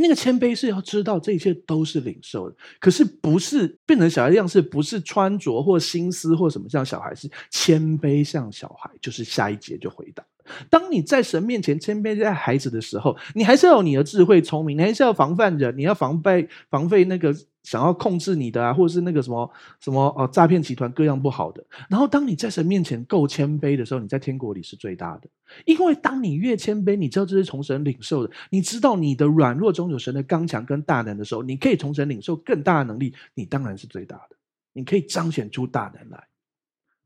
[0.00, 8.90] 那个谦卑是要知道这一切都是领受的，可是不是变成小孩的样式，不是穿着或心思或什么像小孩，是谦卑像小孩。
[9.00, 10.24] 就是下一节就回答。
[10.68, 21.64] 当你在神面前谦卑在孩子的时候，你还是要有你的智慧聪明，你还是要防范人，你要防备防备那个想要控制你的啊，或者是那个什么什么哦诈骗集团各样不好的。
[21.88, 25.28] 然后当你在神面前够谦卑的时候，你在天国里是最大的。
[25.64, 34.36] 因为当你越谦卑，你知道这是从神领受的，你知道你的软弱中有神的刚强跟大能的时候，你可以从神领受更大的能力，你当然是最大的。
[34.72, 36.24] 你可以彰显出大能来。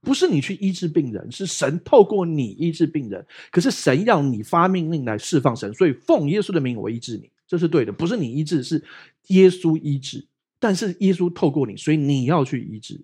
[0.05, 3.27] 不是你去医治病人，是神透过你医治病人。
[3.51, 7.91] 可是神要你发命令来释放神，所以奉耶稣的名我医治你，这是对的。
[7.91, 8.85] 不是你医治，是
[9.29, 10.27] 耶稣医治。
[10.61, 12.99] 但是耶稣透过你，所以你要去医治，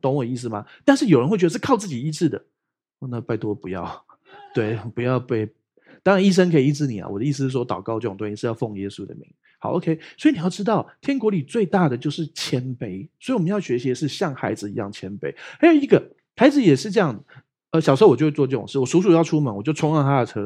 [0.00, 0.64] 懂我意思吗？
[0.84, 2.44] 但是有人会觉得是靠自己医治的，
[3.00, 4.04] 那拜托不要，
[4.54, 5.48] 对，不要被。
[6.04, 9.26] 当然医生可以医治你啊，我的意思是说，祷告这种东西是要奉耶稣的名。
[9.58, 9.98] 好，OK。
[10.16, 15.34] 所以你要知道，天国里最大的就是谦卑，所以我们要学习的是像孩子一样谦卑。
[15.58, 16.14] 还有一个。
[16.36, 17.24] 孩子也是这样，
[17.70, 18.78] 呃，小时候我就会做这种事。
[18.78, 20.42] 我叔叔要出门，我就冲上他的车，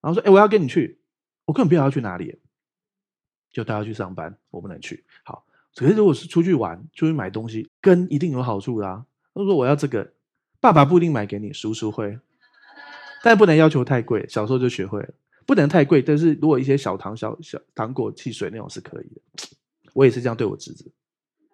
[0.00, 0.98] 然后说：“哎，我要跟你去。”
[1.46, 2.38] 我根本不知道要去哪里，
[3.50, 5.04] 就带他去上班，我不能去。
[5.24, 9.04] 好，可是如果是出去玩、出去买东西，跟一定有好处的啊。
[9.34, 10.12] 他说：“我要这个，
[10.60, 12.16] 爸爸不一定买给你，叔叔会，
[13.24, 14.24] 但不能要求太贵。
[14.28, 15.08] 小时候就学会了，
[15.44, 16.00] 不能太贵。
[16.00, 19.48] 但是如果一些小糖、小小糖果、汽水那种是可以的。
[19.92, 20.88] 我也是这样对我侄子，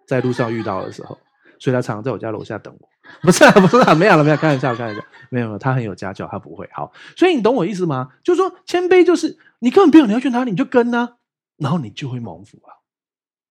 [0.07, 1.17] 在路上遇到的时候。”
[1.59, 2.89] 所以他常常在我家楼下等我，
[3.23, 6.69] 不是啊，不是啊，没有了，没有，开玩笑，开玩笑，没有，没有，他很有家教，他不会。
[6.73, 8.11] 好，所以你懂我意思吗？
[8.23, 11.15] 就是说，谦卑就是你根本不用你要去哪里，你就跟啊，
[11.57, 12.86] 然后你就会蒙福啊。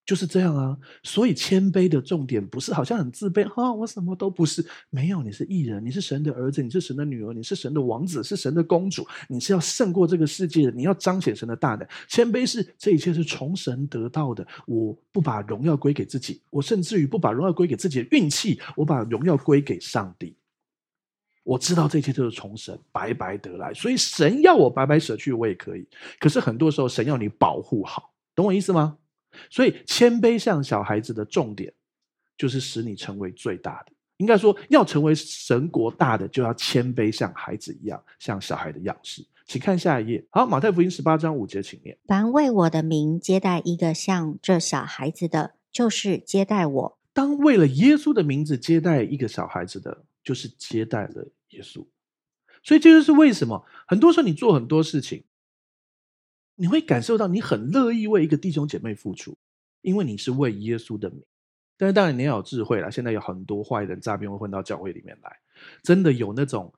[0.05, 11.87] 就是这样啊，所以谦卑的重点不是好像很自卑哈、哦，我什么都不是，没有，你是艺人，你是神的儿子，你是神的女儿，你是神的王子，是神的公主，你是要胜过这个世界的，你要彰显神的大能。
[12.07, 20.35] 谦卑是这一切是从神得到的，我不把荣耀归给自己，我甚至于不把荣耀归给自己的运气，我把荣耀归给上帝。
[21.43, 25.87] 我知道这一切都是从神白白得来，所以神要我白白舍去，我也可以。
[26.19, 28.97] 可是很多时候，神要你保护好，懂我意思吗？
[29.49, 31.73] 所以，谦卑像小孩子的重点，
[32.37, 33.91] 就是使你成为最大的。
[34.17, 39.25] 应该说，要成为神国大的，就要谦卑像孩子一样，像小孩的样式。
[39.45, 40.25] 请看下一页。
[40.31, 46.97] 好，马太福音十八章五节，请念：凡为我的名接待一个像这小孩子的，就是接待我。
[47.13, 51.85] 当为了耶稣的名字接待一个小孩子的，就是接待了耶稣。
[52.63, 55.23] 所以，这就是为什么很多时候你做很多事情。
[56.55, 59.37] 你会感受到你很乐意为一个弟兄姐妹付出，
[59.81, 61.21] 因为你是为耶稣的名。
[61.77, 65.37] 但是当然你要有智慧啦，现在有很多坏人诈骗会混到教会里面来，
[65.83, 66.73] 真的有那种，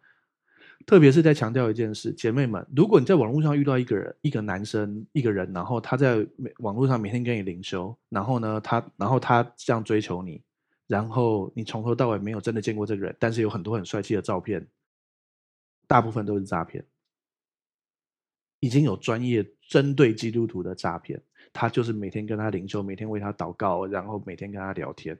[0.87, 6.25] 特别是在强调一件事，姐妹们，如果你在网络上遇到一个人，一个男生，一个人，然后他在
[6.57, 10.41] 网络上每天跟你灵修，然后呢，他然后他这样追求你，
[10.87, 14.65] 然后你从头到尾没有真的见过这个人，但是有很多很帅气的照片，
[15.85, 16.83] 大部分都是诈骗。
[18.59, 21.21] 已经有专业针对基督徒的诈骗，
[21.53, 25.17] 他就是每天跟他灵修，每天为他祷告，然后每天跟他聊天。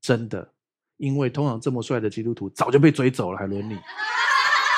[0.00, 0.48] 真的，
[0.96, 3.74] 因为通常这么帅的基督徒早就被追走了，还轮你？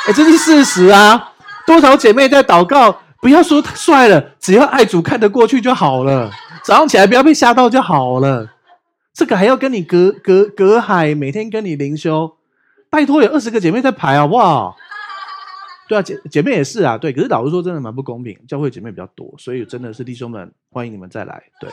[0.07, 1.33] 哎，这是事实啊！
[1.67, 6.31] 多少姐妹在祷告，不要说他帅了，只要爱主看得过去就好了。
[6.65, 8.51] 早上起来不要被吓到就好了。
[9.13, 12.37] 这个还要跟你隔隔隔海，每天跟你灵修，
[12.91, 14.77] 拜托有二十个姐妹在排好不好？
[15.93, 17.13] 对啊，姐姐妹也是啊，对。
[17.13, 18.35] 可是老实说，真的蛮不公平。
[18.49, 21.43] 教会姐妹比较多，所以真的是弟兄们，欢迎你们再来。
[21.61, 21.71] 对，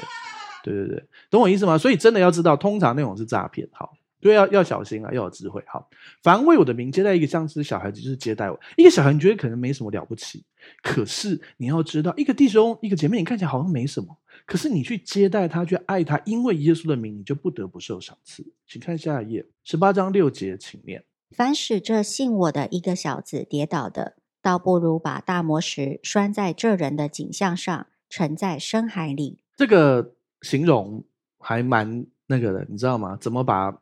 [0.62, 1.78] 对对对，懂我意思吗？
[1.78, 3.66] 所以真的要知道，通常那种是诈骗。
[3.72, 5.64] 好，对，要要小心啊，要有智慧。
[5.68, 5.90] 好，
[6.22, 8.60] 凡为我的名接待一个像是小孩子，就是接待我。
[8.76, 10.44] 一个小孩你觉得可能没什么了不起，
[10.84, 18.46] 可是你要知道，一个弟兄、一个姐妹，你看起来好像没什么，可是你去接待他，去爱他，因为耶稣的名，你就不得不受赏赐。
[18.68, 21.02] 请看下一页，十八章六节，请念。
[21.36, 29.40] 凡使这信我的一个小子跌倒的，倒不如把大磨石拴在这人的颈项上，沉在深海里。
[29.56, 31.04] 这个形容
[31.38, 33.18] 还蛮那个的，你知道吗？
[33.20, 33.78] 怎么把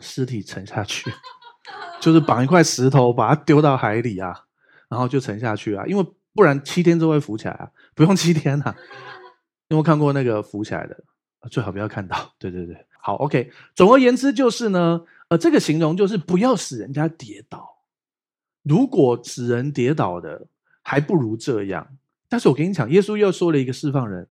[0.00, 1.10] 尸体沉下去？
[2.00, 4.46] 就是绑一块石头，把它丢到海里啊，
[4.88, 5.84] 然后就沉下去啊。
[5.86, 8.74] 因为不然七天就会浮起来啊，不用七天啊。
[9.68, 10.96] 有没有看过那个浮起来的？
[11.50, 12.34] 最好不要看到。
[12.38, 13.50] 对对对，好，OK。
[13.74, 15.00] 总而言之就是呢，
[15.32, 17.78] 呃，这个形容就是不要使人家跌倒。
[18.62, 20.46] 如果使人跌倒的，
[20.82, 21.96] 还不如这样。
[22.28, 24.28] 但是我跟你讲，耶稣又说了一个释放人，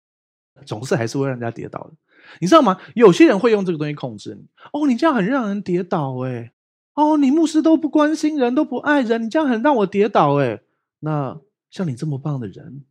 [0.67, 1.93] 总是还是会让人家跌倒的。
[2.41, 2.81] 你知道吗？
[2.97, 4.45] 有些人会用这个东西控制你。
[4.73, 6.51] 哦，你这样很让人跌倒诶。
[6.95, 10.63] 哦，你牧师都不关心人，都不爱人，你这样很让我跌倒诶。
[10.99, 11.39] 那
[11.71, 12.83] 像你这么棒的人，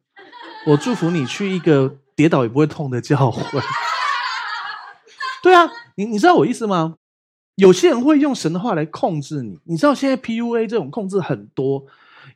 [0.67, 3.59] 我祝福你去一个跌倒也不会痛的教会。
[5.43, 6.95] 对啊，你你知道我意思吗？
[7.57, 9.59] 有些人会用神的话来控制你。
[9.65, 11.85] 你知道现在 PUA 这种控制很多，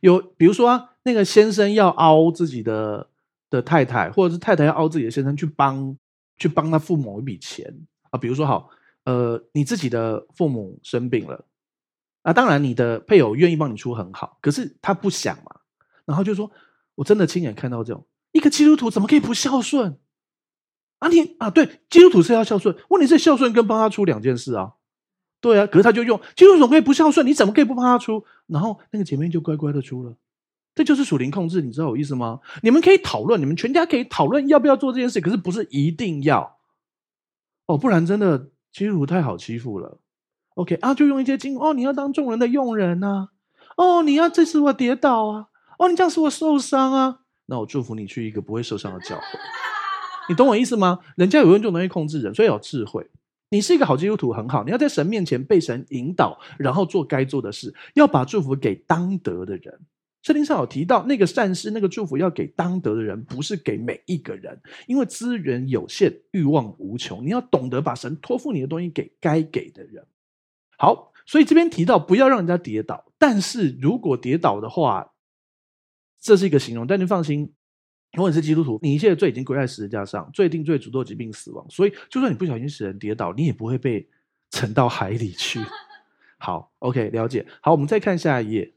[0.00, 3.08] 有比如说，那个先生要凹自己的
[3.48, 5.96] 的太太，或者是太太要凹自己的先生去帮
[6.38, 7.72] 去帮他付某一笔钱
[8.10, 8.18] 啊。
[8.18, 8.68] 比如说好，
[9.04, 11.46] 呃，你自己的父母生病了。
[12.22, 15.56] 啊，当然，你的配偶愿意帮你出很好，可是他不想嘛，
[16.04, 16.50] 然后就说
[16.94, 19.98] ：“我真的亲眼看到这种一个基督徒怎么可以不孝顺
[21.00, 21.20] 啊你？
[21.20, 24.74] 你啊，对，基督徒是要孝顺，问题是孝顺跟帮他出两件事啊，
[25.42, 28.24] 对啊，可是他就用基督徒可以不孝顺，你怎么可以不帮他出？
[28.46, 30.14] 然后那个姐妹就乖乖的出了，
[30.74, 32.40] 这就是属灵控制，你知道我意思吗？
[32.62, 36.58] 你们可以讨论，你们全家可以讨论要不要做这件事，可是不是一定要
[37.66, 39.98] 哦，不然真的基督太好欺负了。”
[40.54, 43.28] OK 啊，就用一些经哦，你要当众人的用人呐、啊，
[43.76, 49.22] 哦，你要这次我跌倒啊，哦，你这样使我受伤啊，那我祝福你去一个不会受伤的教会，
[50.28, 51.00] 你懂我意思吗？
[51.16, 53.10] 人家有用这种东西控制人，所以有智慧。
[53.52, 59.78] 你是一个好基督徒很好，你要在神面前被神引导，然后做该做的事，要把祝福给当得的人。
[60.22, 70.02] 圣经上有提到，那个善事，那个祝福要给当得的人，不是给每一个人，因为资源有限，欲望无穷，你要懂得把神托付你的东西给该给的人。
[70.78, 75.12] 好，所以这边提到不要让人家跌倒，但是如果跌倒的话，
[76.18, 76.86] 这是一个形容。
[76.86, 77.52] 但你放心，
[78.12, 84.06] 如果你是基督徒，你一切的罪已经归在十字架上，罪定罪诅咒疾病死亡，所以就算你不小心使人跌倒，你也不会被
[84.50, 85.60] 沉到海里去。
[86.38, 87.46] 好，OK，了解。
[87.60, 88.74] 好，我们再看下一页，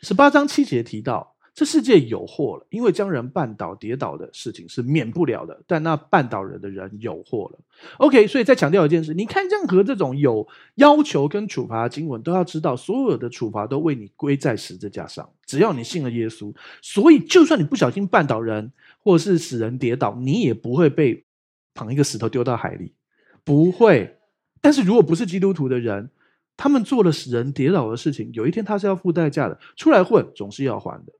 [0.00, 1.31] 十八章七节提到。
[1.54, 7.58] 这世界有祸了，因为将人绊倒、跌倒的事情是免不了的，但那绊倒人的人有祸了。
[7.98, 15.28] OK，所以再强调一件事：你看任何这种有要求跟处罚的经文，都要知道，所有的处罚都为你归在十字架上。
[15.44, 21.26] 只要你信了耶稣，所以就算你不小心绊倒人，或是使人跌倒，你也不会被
[21.74, 22.94] 捧一个石头丢到海里，
[23.44, 24.16] 不会。
[24.62, 26.08] 但是如果不是基督徒的人，
[26.56, 29.58] 他们做了使人跌倒的事情，有一天他是要付代价的。
[29.76, 31.12] 出来混总是要还的。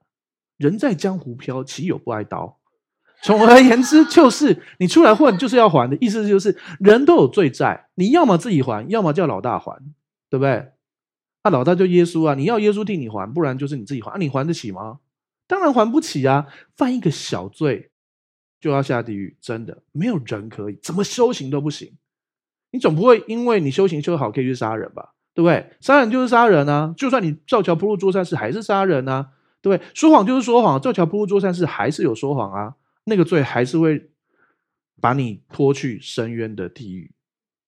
[0.62, 2.58] 人在江湖飘，岂有不挨刀？
[3.22, 9.76] 总而言之，就是你出来混就是要还的意思，就是人都有罪债，你要么自己还，要么叫老大还，
[10.30, 10.72] 对不对？
[11.44, 14.12] 那、老大就耶稣啊，你要耶稣替你还，不然就是你自己还。
[14.12, 15.00] 啊、你还得起吗？
[15.48, 16.46] 当然还不起啊！
[16.76, 17.90] 犯一个小罪
[18.60, 21.92] 就要下地狱，真的没有人可以，怎么修行都不行。
[22.70, 25.14] 你总不会因为你修行修好可以去杀人吧？
[25.34, 25.70] 对不对？
[25.80, 26.94] 杀人就是杀人啊！
[26.96, 29.30] 就算你造桥铺路做善事，还是杀人啊！
[29.62, 34.10] 对，说谎就是说谎，造桥铺路做善事还是有说谎啊，那个罪还是会
[35.00, 37.12] 把你拖去深渊的地狱，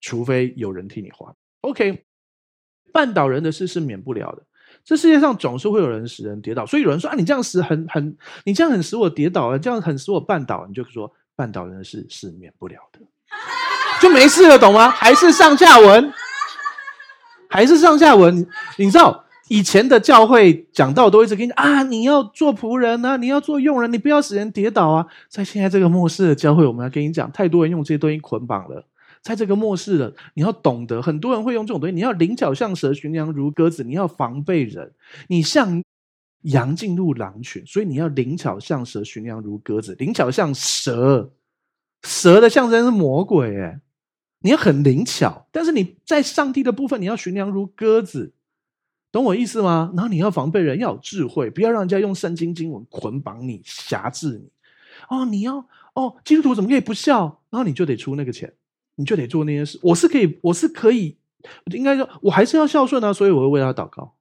[0.01, 1.35] 除非有人替你还。
[1.61, 2.05] OK，
[2.93, 4.43] 绊倒人的事是免不了的，
[4.85, 12.99] 这世界上总是会有人使人跌倒，所以有人说啊，你这样使很很，你这样很使我跌倒了，这样很使我绊倒，你就说绊倒人的事是免不了的，
[14.01, 14.91] 就没事了，懂吗？
[14.91, 16.13] 还是上下文，
[17.49, 18.47] 还是上下文，
[18.79, 19.24] 你知道？
[19.49, 25.07] 以前的教会讲道都一直跟你啊，你要做仆人啊，你要做佣人，你不要使人跌倒啊。
[25.29, 28.87] 在现在这个末世的教会，我们要跟你讲，太多人用这些东西捆绑了。
[29.21, 31.95] 在这个末世的，你要懂得，很多人会用这种东西。
[31.95, 33.85] 你要灵巧像蛇，驯良如鸽子。
[33.85, 34.93] 你要防备人，
[35.29, 35.83] 你像
[36.43, 39.95] 羊进入狼群，所以你要灵巧像蛇，驯良如鸽子。
[39.99, 41.33] 灵巧像蛇，
[42.03, 43.81] 蛇的象征是魔鬼，哎，
[44.41, 48.33] 你要很灵巧，但是你在上帝的部分，你要驯良如鸽子。
[49.15, 49.93] 懂我意思吗？
[49.95, 54.51] 然后你要防备人，要有智慧，不要让人家用圣经经文捆绑你、辖制你。
[55.09, 57.41] 哦，你要哦，基督徒怎么可以不孝？
[57.49, 58.53] 然后你就得出那个钱，
[58.97, 59.79] 你就得做那些事。
[59.85, 61.17] 我是可以，我是可以，
[61.67, 64.15] 应该说，我还是要孝顺啊，所以我会为他祷告。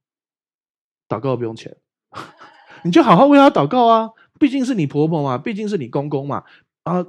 [1.10, 1.76] 祷告不用钱，
[2.86, 4.12] 你就好好为他祷告啊。
[4.40, 6.44] 毕竟是你婆婆嘛，毕竟是你公公嘛，
[6.84, 7.04] 啊，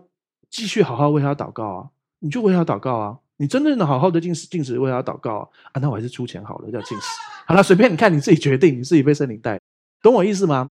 [0.48, 3.18] 继续好好为他祷告啊，你就为他祷告啊。
[3.36, 7.06] 你真正的好好的禁食，禁食为他祷告啊，啊，那我还是出钱好了，叫禁食。
[7.46, 9.60] 好了，随便你看，你自己决定，你自己被圣灵带。
[10.02, 10.68] 懂我意思吗？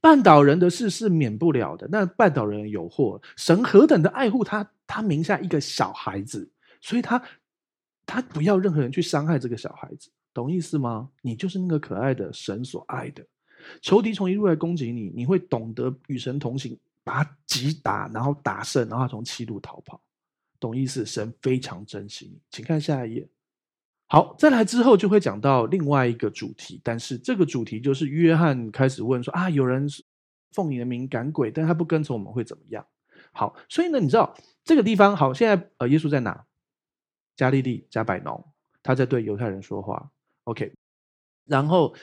[0.00, 3.20] 绊倒人的事是免不了的，那绊倒人有祸。
[3.36, 6.48] 神何等的爱护他，他名下一个小孩子，
[6.80, 7.20] 所以他
[8.06, 11.08] 他不要任何人去伤害这个小孩子，懂意思吗？
[11.20, 13.26] 你就是那个可爱的神所爱的。
[13.82, 20.00] 仇敌从一路来攻击你，你会懂得与神同行，把他击打，然后打胜，然后从七路逃跑，
[20.60, 21.04] 懂意思？
[21.06, 23.28] 神非常珍惜你，请看下一页。
[24.06, 29.86] 好，再来之后就会讲到另外一个主题，但是这个主题就是约翰开始问说啊，有人
[30.52, 32.86] 奉你的名赶鬼，但他不跟从我们会怎么样？
[33.32, 34.34] 好，所以呢，你知道
[34.64, 36.46] 这个地方好，现在呃，耶稣在哪？
[37.36, 38.52] 加利利加百农，
[38.82, 40.10] 他在对犹太人说话。
[40.44, 40.72] OK，
[41.44, 41.94] 然后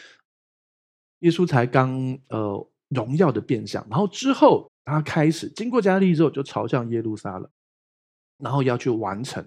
[1.20, 7.50] 耶稣才刚呃荣耀的变相，然后之后他开始经过加利利之后，就朝向耶路撒冷，
[8.38, 9.46] 然后要去完成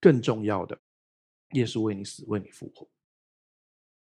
[0.00, 0.78] 更重要的。
[1.52, 2.88] 耶稣为你死，为你复活。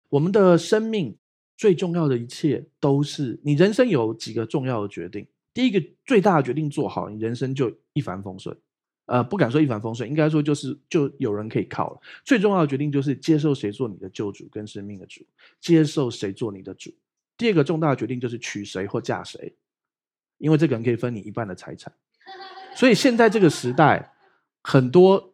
[0.08, 1.16] 我们的生命
[1.56, 5.26] 最重要的一切，都是你人生有几个重要的决定。
[5.54, 8.56] 第一个最大的决定做好，你人生就一帆风顺。
[9.06, 12.00] 呃，不敢说一帆风顺，应该说就是就有人可以靠了。
[12.24, 15.24] 最重要的决定就是接受谁做你的救主跟生命的主，
[15.60, 16.92] 接受谁做你的主。
[17.36, 19.54] 第二个重大的决定就是娶谁或嫁谁，
[20.38, 21.92] 因为这个人可以分你一半的财产。
[22.76, 24.12] 所以现在这个时代，
[24.62, 25.32] 很多。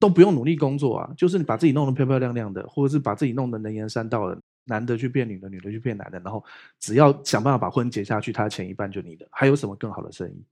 [0.00, 6.44] 都不用努力工作啊，就是你把自己弄得漂漂亮亮的，或者是把自己弄得能言善道的，男的去骗女的，女的去骗男的，然后
[6.78, 10.44] 只要想办法把婚结下去，他的钱一半就你的，还有什么更好的生意？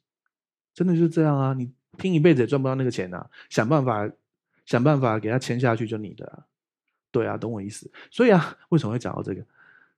[0.72, 1.52] 真的就是这样啊！
[1.52, 3.28] 你拼一辈子也赚不到那个钱啊！
[3.50, 4.08] 想办法，
[4.64, 6.38] 想办法给他签下去就你的啊，
[7.10, 7.90] 对啊，懂我意思？
[8.10, 9.44] 所以啊，为什么会讲到这个？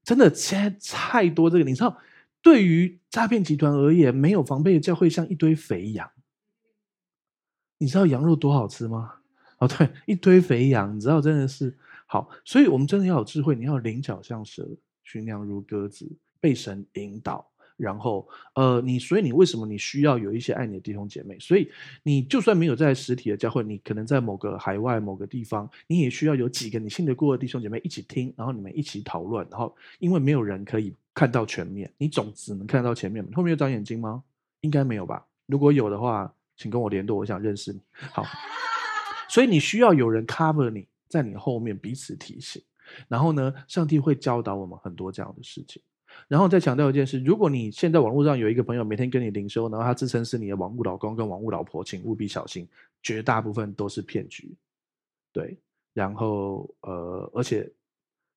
[0.03, 1.97] 真的，现在太多这个，你知道，
[2.43, 6.11] 对于诈骗集团而言，没有防备的教会像一堆肥羊。
[7.85, 9.13] 你知道羊肉多好吃吗？
[9.61, 11.77] 哦，对，一堆肥羊，你知道，真的是
[12.07, 13.55] 好，所以我们真的要有智慧。
[13.55, 14.67] 你要灵巧像蛇，
[15.03, 16.11] 驯良如鸽子，
[16.41, 17.47] 被神引导。
[17.77, 21.39] 然后，呃，你所以你为什么你需要有一些爱你的弟兄姐妹？
[21.39, 21.71] 所以
[22.03, 29.47] 你就算没有在实体的教会，你可能在某个海外某个地方，你也需要有几个你信得过的弟兄姐妹一起听，然后你们一起讨论。
[29.51, 33.25] 然后，因为没有人可以看到全面，你总只能看到前面。
[33.35, 34.23] 后面有长眼睛吗？
[34.63, 35.27] 应该没有吧？
[35.47, 37.81] 如果有的话，请跟我联络，我想认识你。
[38.13, 38.25] 好。
[39.29, 42.63] 所以你需要有人 cover 你，在你后面彼此提醒。
[43.09, 45.83] 然后呢，上帝会教导我们很多这样的事情。
[46.29, 52.69] 然后再强调一件事：如果你现在网络上有一个朋友每天跟你灵修，然后他自称是你的网络老公跟网络老婆，请务必小心，
[53.03, 54.55] 绝大部分都是骗局。
[55.33, 55.59] 对，
[55.95, 57.69] 然后呃，而且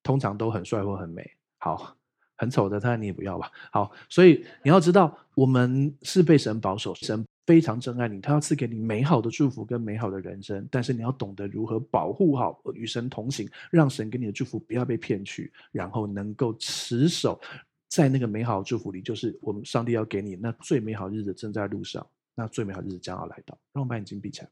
[0.01, 1.29] 通常都很帅或很美。
[1.59, 1.95] 好，
[2.37, 3.51] 很丑的，当然你也不要吧。
[3.71, 7.23] 好，所以你要知道，我们是被神保守，神。
[7.47, 17.39] 非常珍爱你，他要赐给你美好的祝福跟美好的人生，但是你要懂得如何保护好，与神同行，让神给你的祝福不要被骗去，然后能够持守
[17.87, 23.57] 在那个美好的祝福里，就是我们上帝要给你那最美好日子正在路上，那最美好日子将要来到。
[23.71, 24.49] 让我们把眼睛闭起来。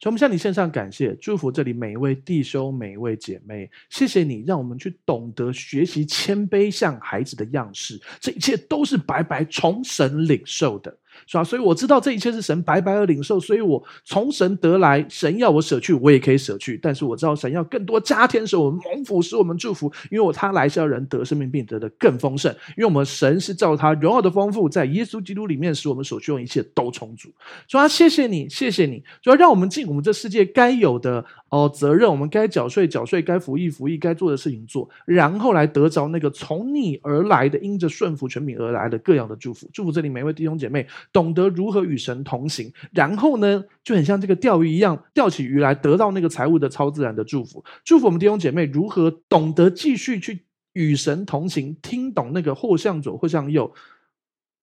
[0.00, 3.68] 所以我们向你献上感谢，祝福这里每一位弟兄、每一位姐妹。
[3.90, 8.00] 谢谢你，让我们去懂得学习谦卑，像孩子的样式。
[8.20, 10.96] 这一切都是白白从神领受的。
[11.26, 11.44] 是吧？
[11.44, 16.78] 所以我知道这一切是神白白而领受，所以我从神得来，神要我舍去，我也可以舍去。
[16.82, 19.92] 但是我知道神要更多加添，使我们蒙福，使我们祝福。
[20.10, 22.50] 因为他来是要人得生命，并得的更丰盛。
[22.76, 27.28] 因为我们神是照他荣耀的丰富，在耶稣基督里面，使我们所需用一切都充足。
[27.66, 39.68] 主啊，谢谢你，谢谢你，主要让我们尽我们这世界该有的哦责任，我们该缴税缴税，该服役服役，该做的事情做，然后来得着那个从你而来的，因着顺服权柄而来的各样的祝福。
[39.72, 40.86] 祝福这里每位弟兄姐妹。
[41.12, 47.64] 懂得如何与神同行，然后呢，就很像这个钓鱼一样，钓起鱼来，得到那个财务的超自然的祝福。
[47.84, 53.72] 祝福我们弟兄姐妹如何懂得继续去与神同行，听懂那个或向左或向右，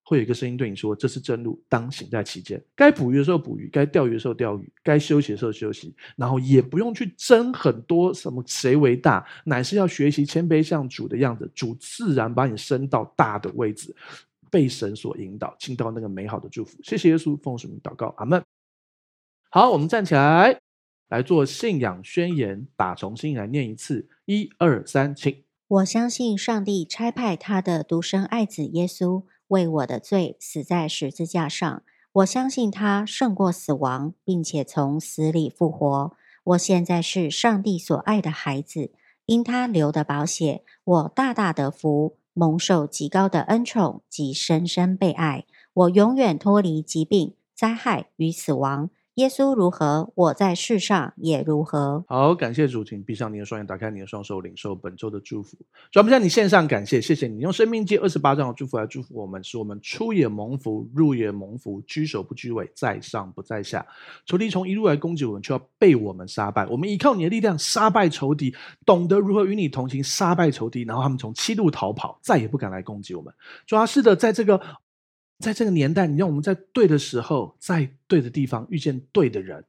[0.03, 5.95] 会有一个声音对你说：“这是真路，当行在其间。”该捕鱼的时候捕鱼，该钓鱼的时候钓鱼，该休息的时候休息。
[6.15, 13.95] 然后也不用去争很多什么谁为大，乃是要学习谦卑像主的样子，主自然把你升到大的位置。
[14.49, 16.77] 被神所引导，进到那个美好的祝福。
[16.83, 18.43] 谢谢耶稣，奉主名祷告，阿门。
[19.49, 20.59] 好，我们站起来
[21.09, 25.43] 来做信仰宣言，打重新来念一次，一二三，请。
[25.67, 31.83] 我相信上帝差派他的独生爱子耶稣为我的罪死在十字架上。
[32.13, 36.15] 我相信他胜过死亡，并且从死里复活。
[36.43, 38.91] 我现在是上帝所爱的孩子，
[39.25, 42.17] 因他流的宝血，我大大的福。
[42.37, 52.03] 蒙受极高的恩宠及深深被爱，我永远脱离疾病、灾害与死亡，耶稣如何，我在世上也如何。
[52.05, 55.55] 好，感谢主，请闭上你的双眼，打开你的双手，领受本周的祝福。
[55.89, 63.87] 主，我们向你献上感谢，谢谢你用生命记二十八章的祝福来祝福我们，使我们出也蒙福，入也蒙福，居首不居尾，在上不在下。
[64.25, 66.67] 仇敌从一路来攻击我们，却要被我们杀败。
[66.67, 68.53] 我们依靠你的力量杀败仇敌，
[68.85, 73.33] 懂得如何与你同行，杀败仇敌，然后他们从七路逃跑，再也不敢来攻击我们。
[73.65, 74.59] 主啊，是的，在这个。
[75.39, 79.65] 在这个年代，你让我们在对的时候，在对的地方遇见对的人。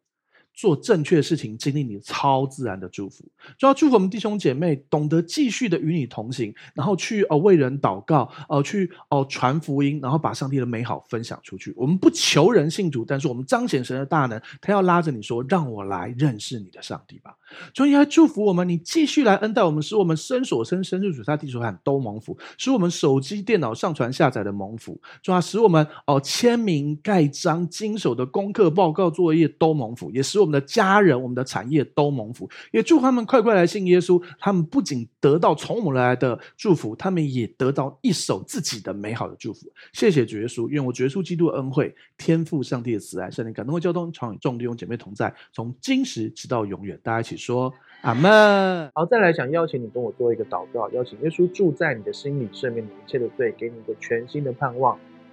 [0.57, 3.23] 做正确的事情，经历你超自然的祝福，
[3.59, 11.75] 就要祝福我们弟兄姐妹懂得继续的与你同行，然后去哦为人祷告，哦去哦传福音，然后把上帝的美好分享出去。
[11.77, 14.41] 我们不求人信主，但是我们彰显神的大能。
[14.63, 17.37] 他要拉着你说：“让我来认识你的上帝吧。”
[17.77, 30.46] 所以来祝福我们，你继续来恩待我们，使我们身所生、身处在地所产都蒙福，使我们手机、电脑上传下载的蒙福，主要使我们哦签名盖章、经手的功课报告作业都蒙福，也使我。
[30.47, 34.23] 我们的家人、我们的产业都蒙福，也祝他们快快来信耶稣。
[34.39, 39.67] 他们不仅得到从我们来的祝福，他们也得到一手自己的美好的祝福。
[39.93, 46.97] 谢谢主耶稣，愿我主耶稣基督的恩惠、天父上帝的慈爱、圣灵感动和交通，常与众弟兄姐妹同在，从今时直到永远。
[47.03, 48.89] 大家一起说阿门。
[48.95, 54.97] 好，再来想邀请你跟我做一个祷告，邀请耶稣住在你的心里，赦免你一切的罪，给你一个全新的盼望。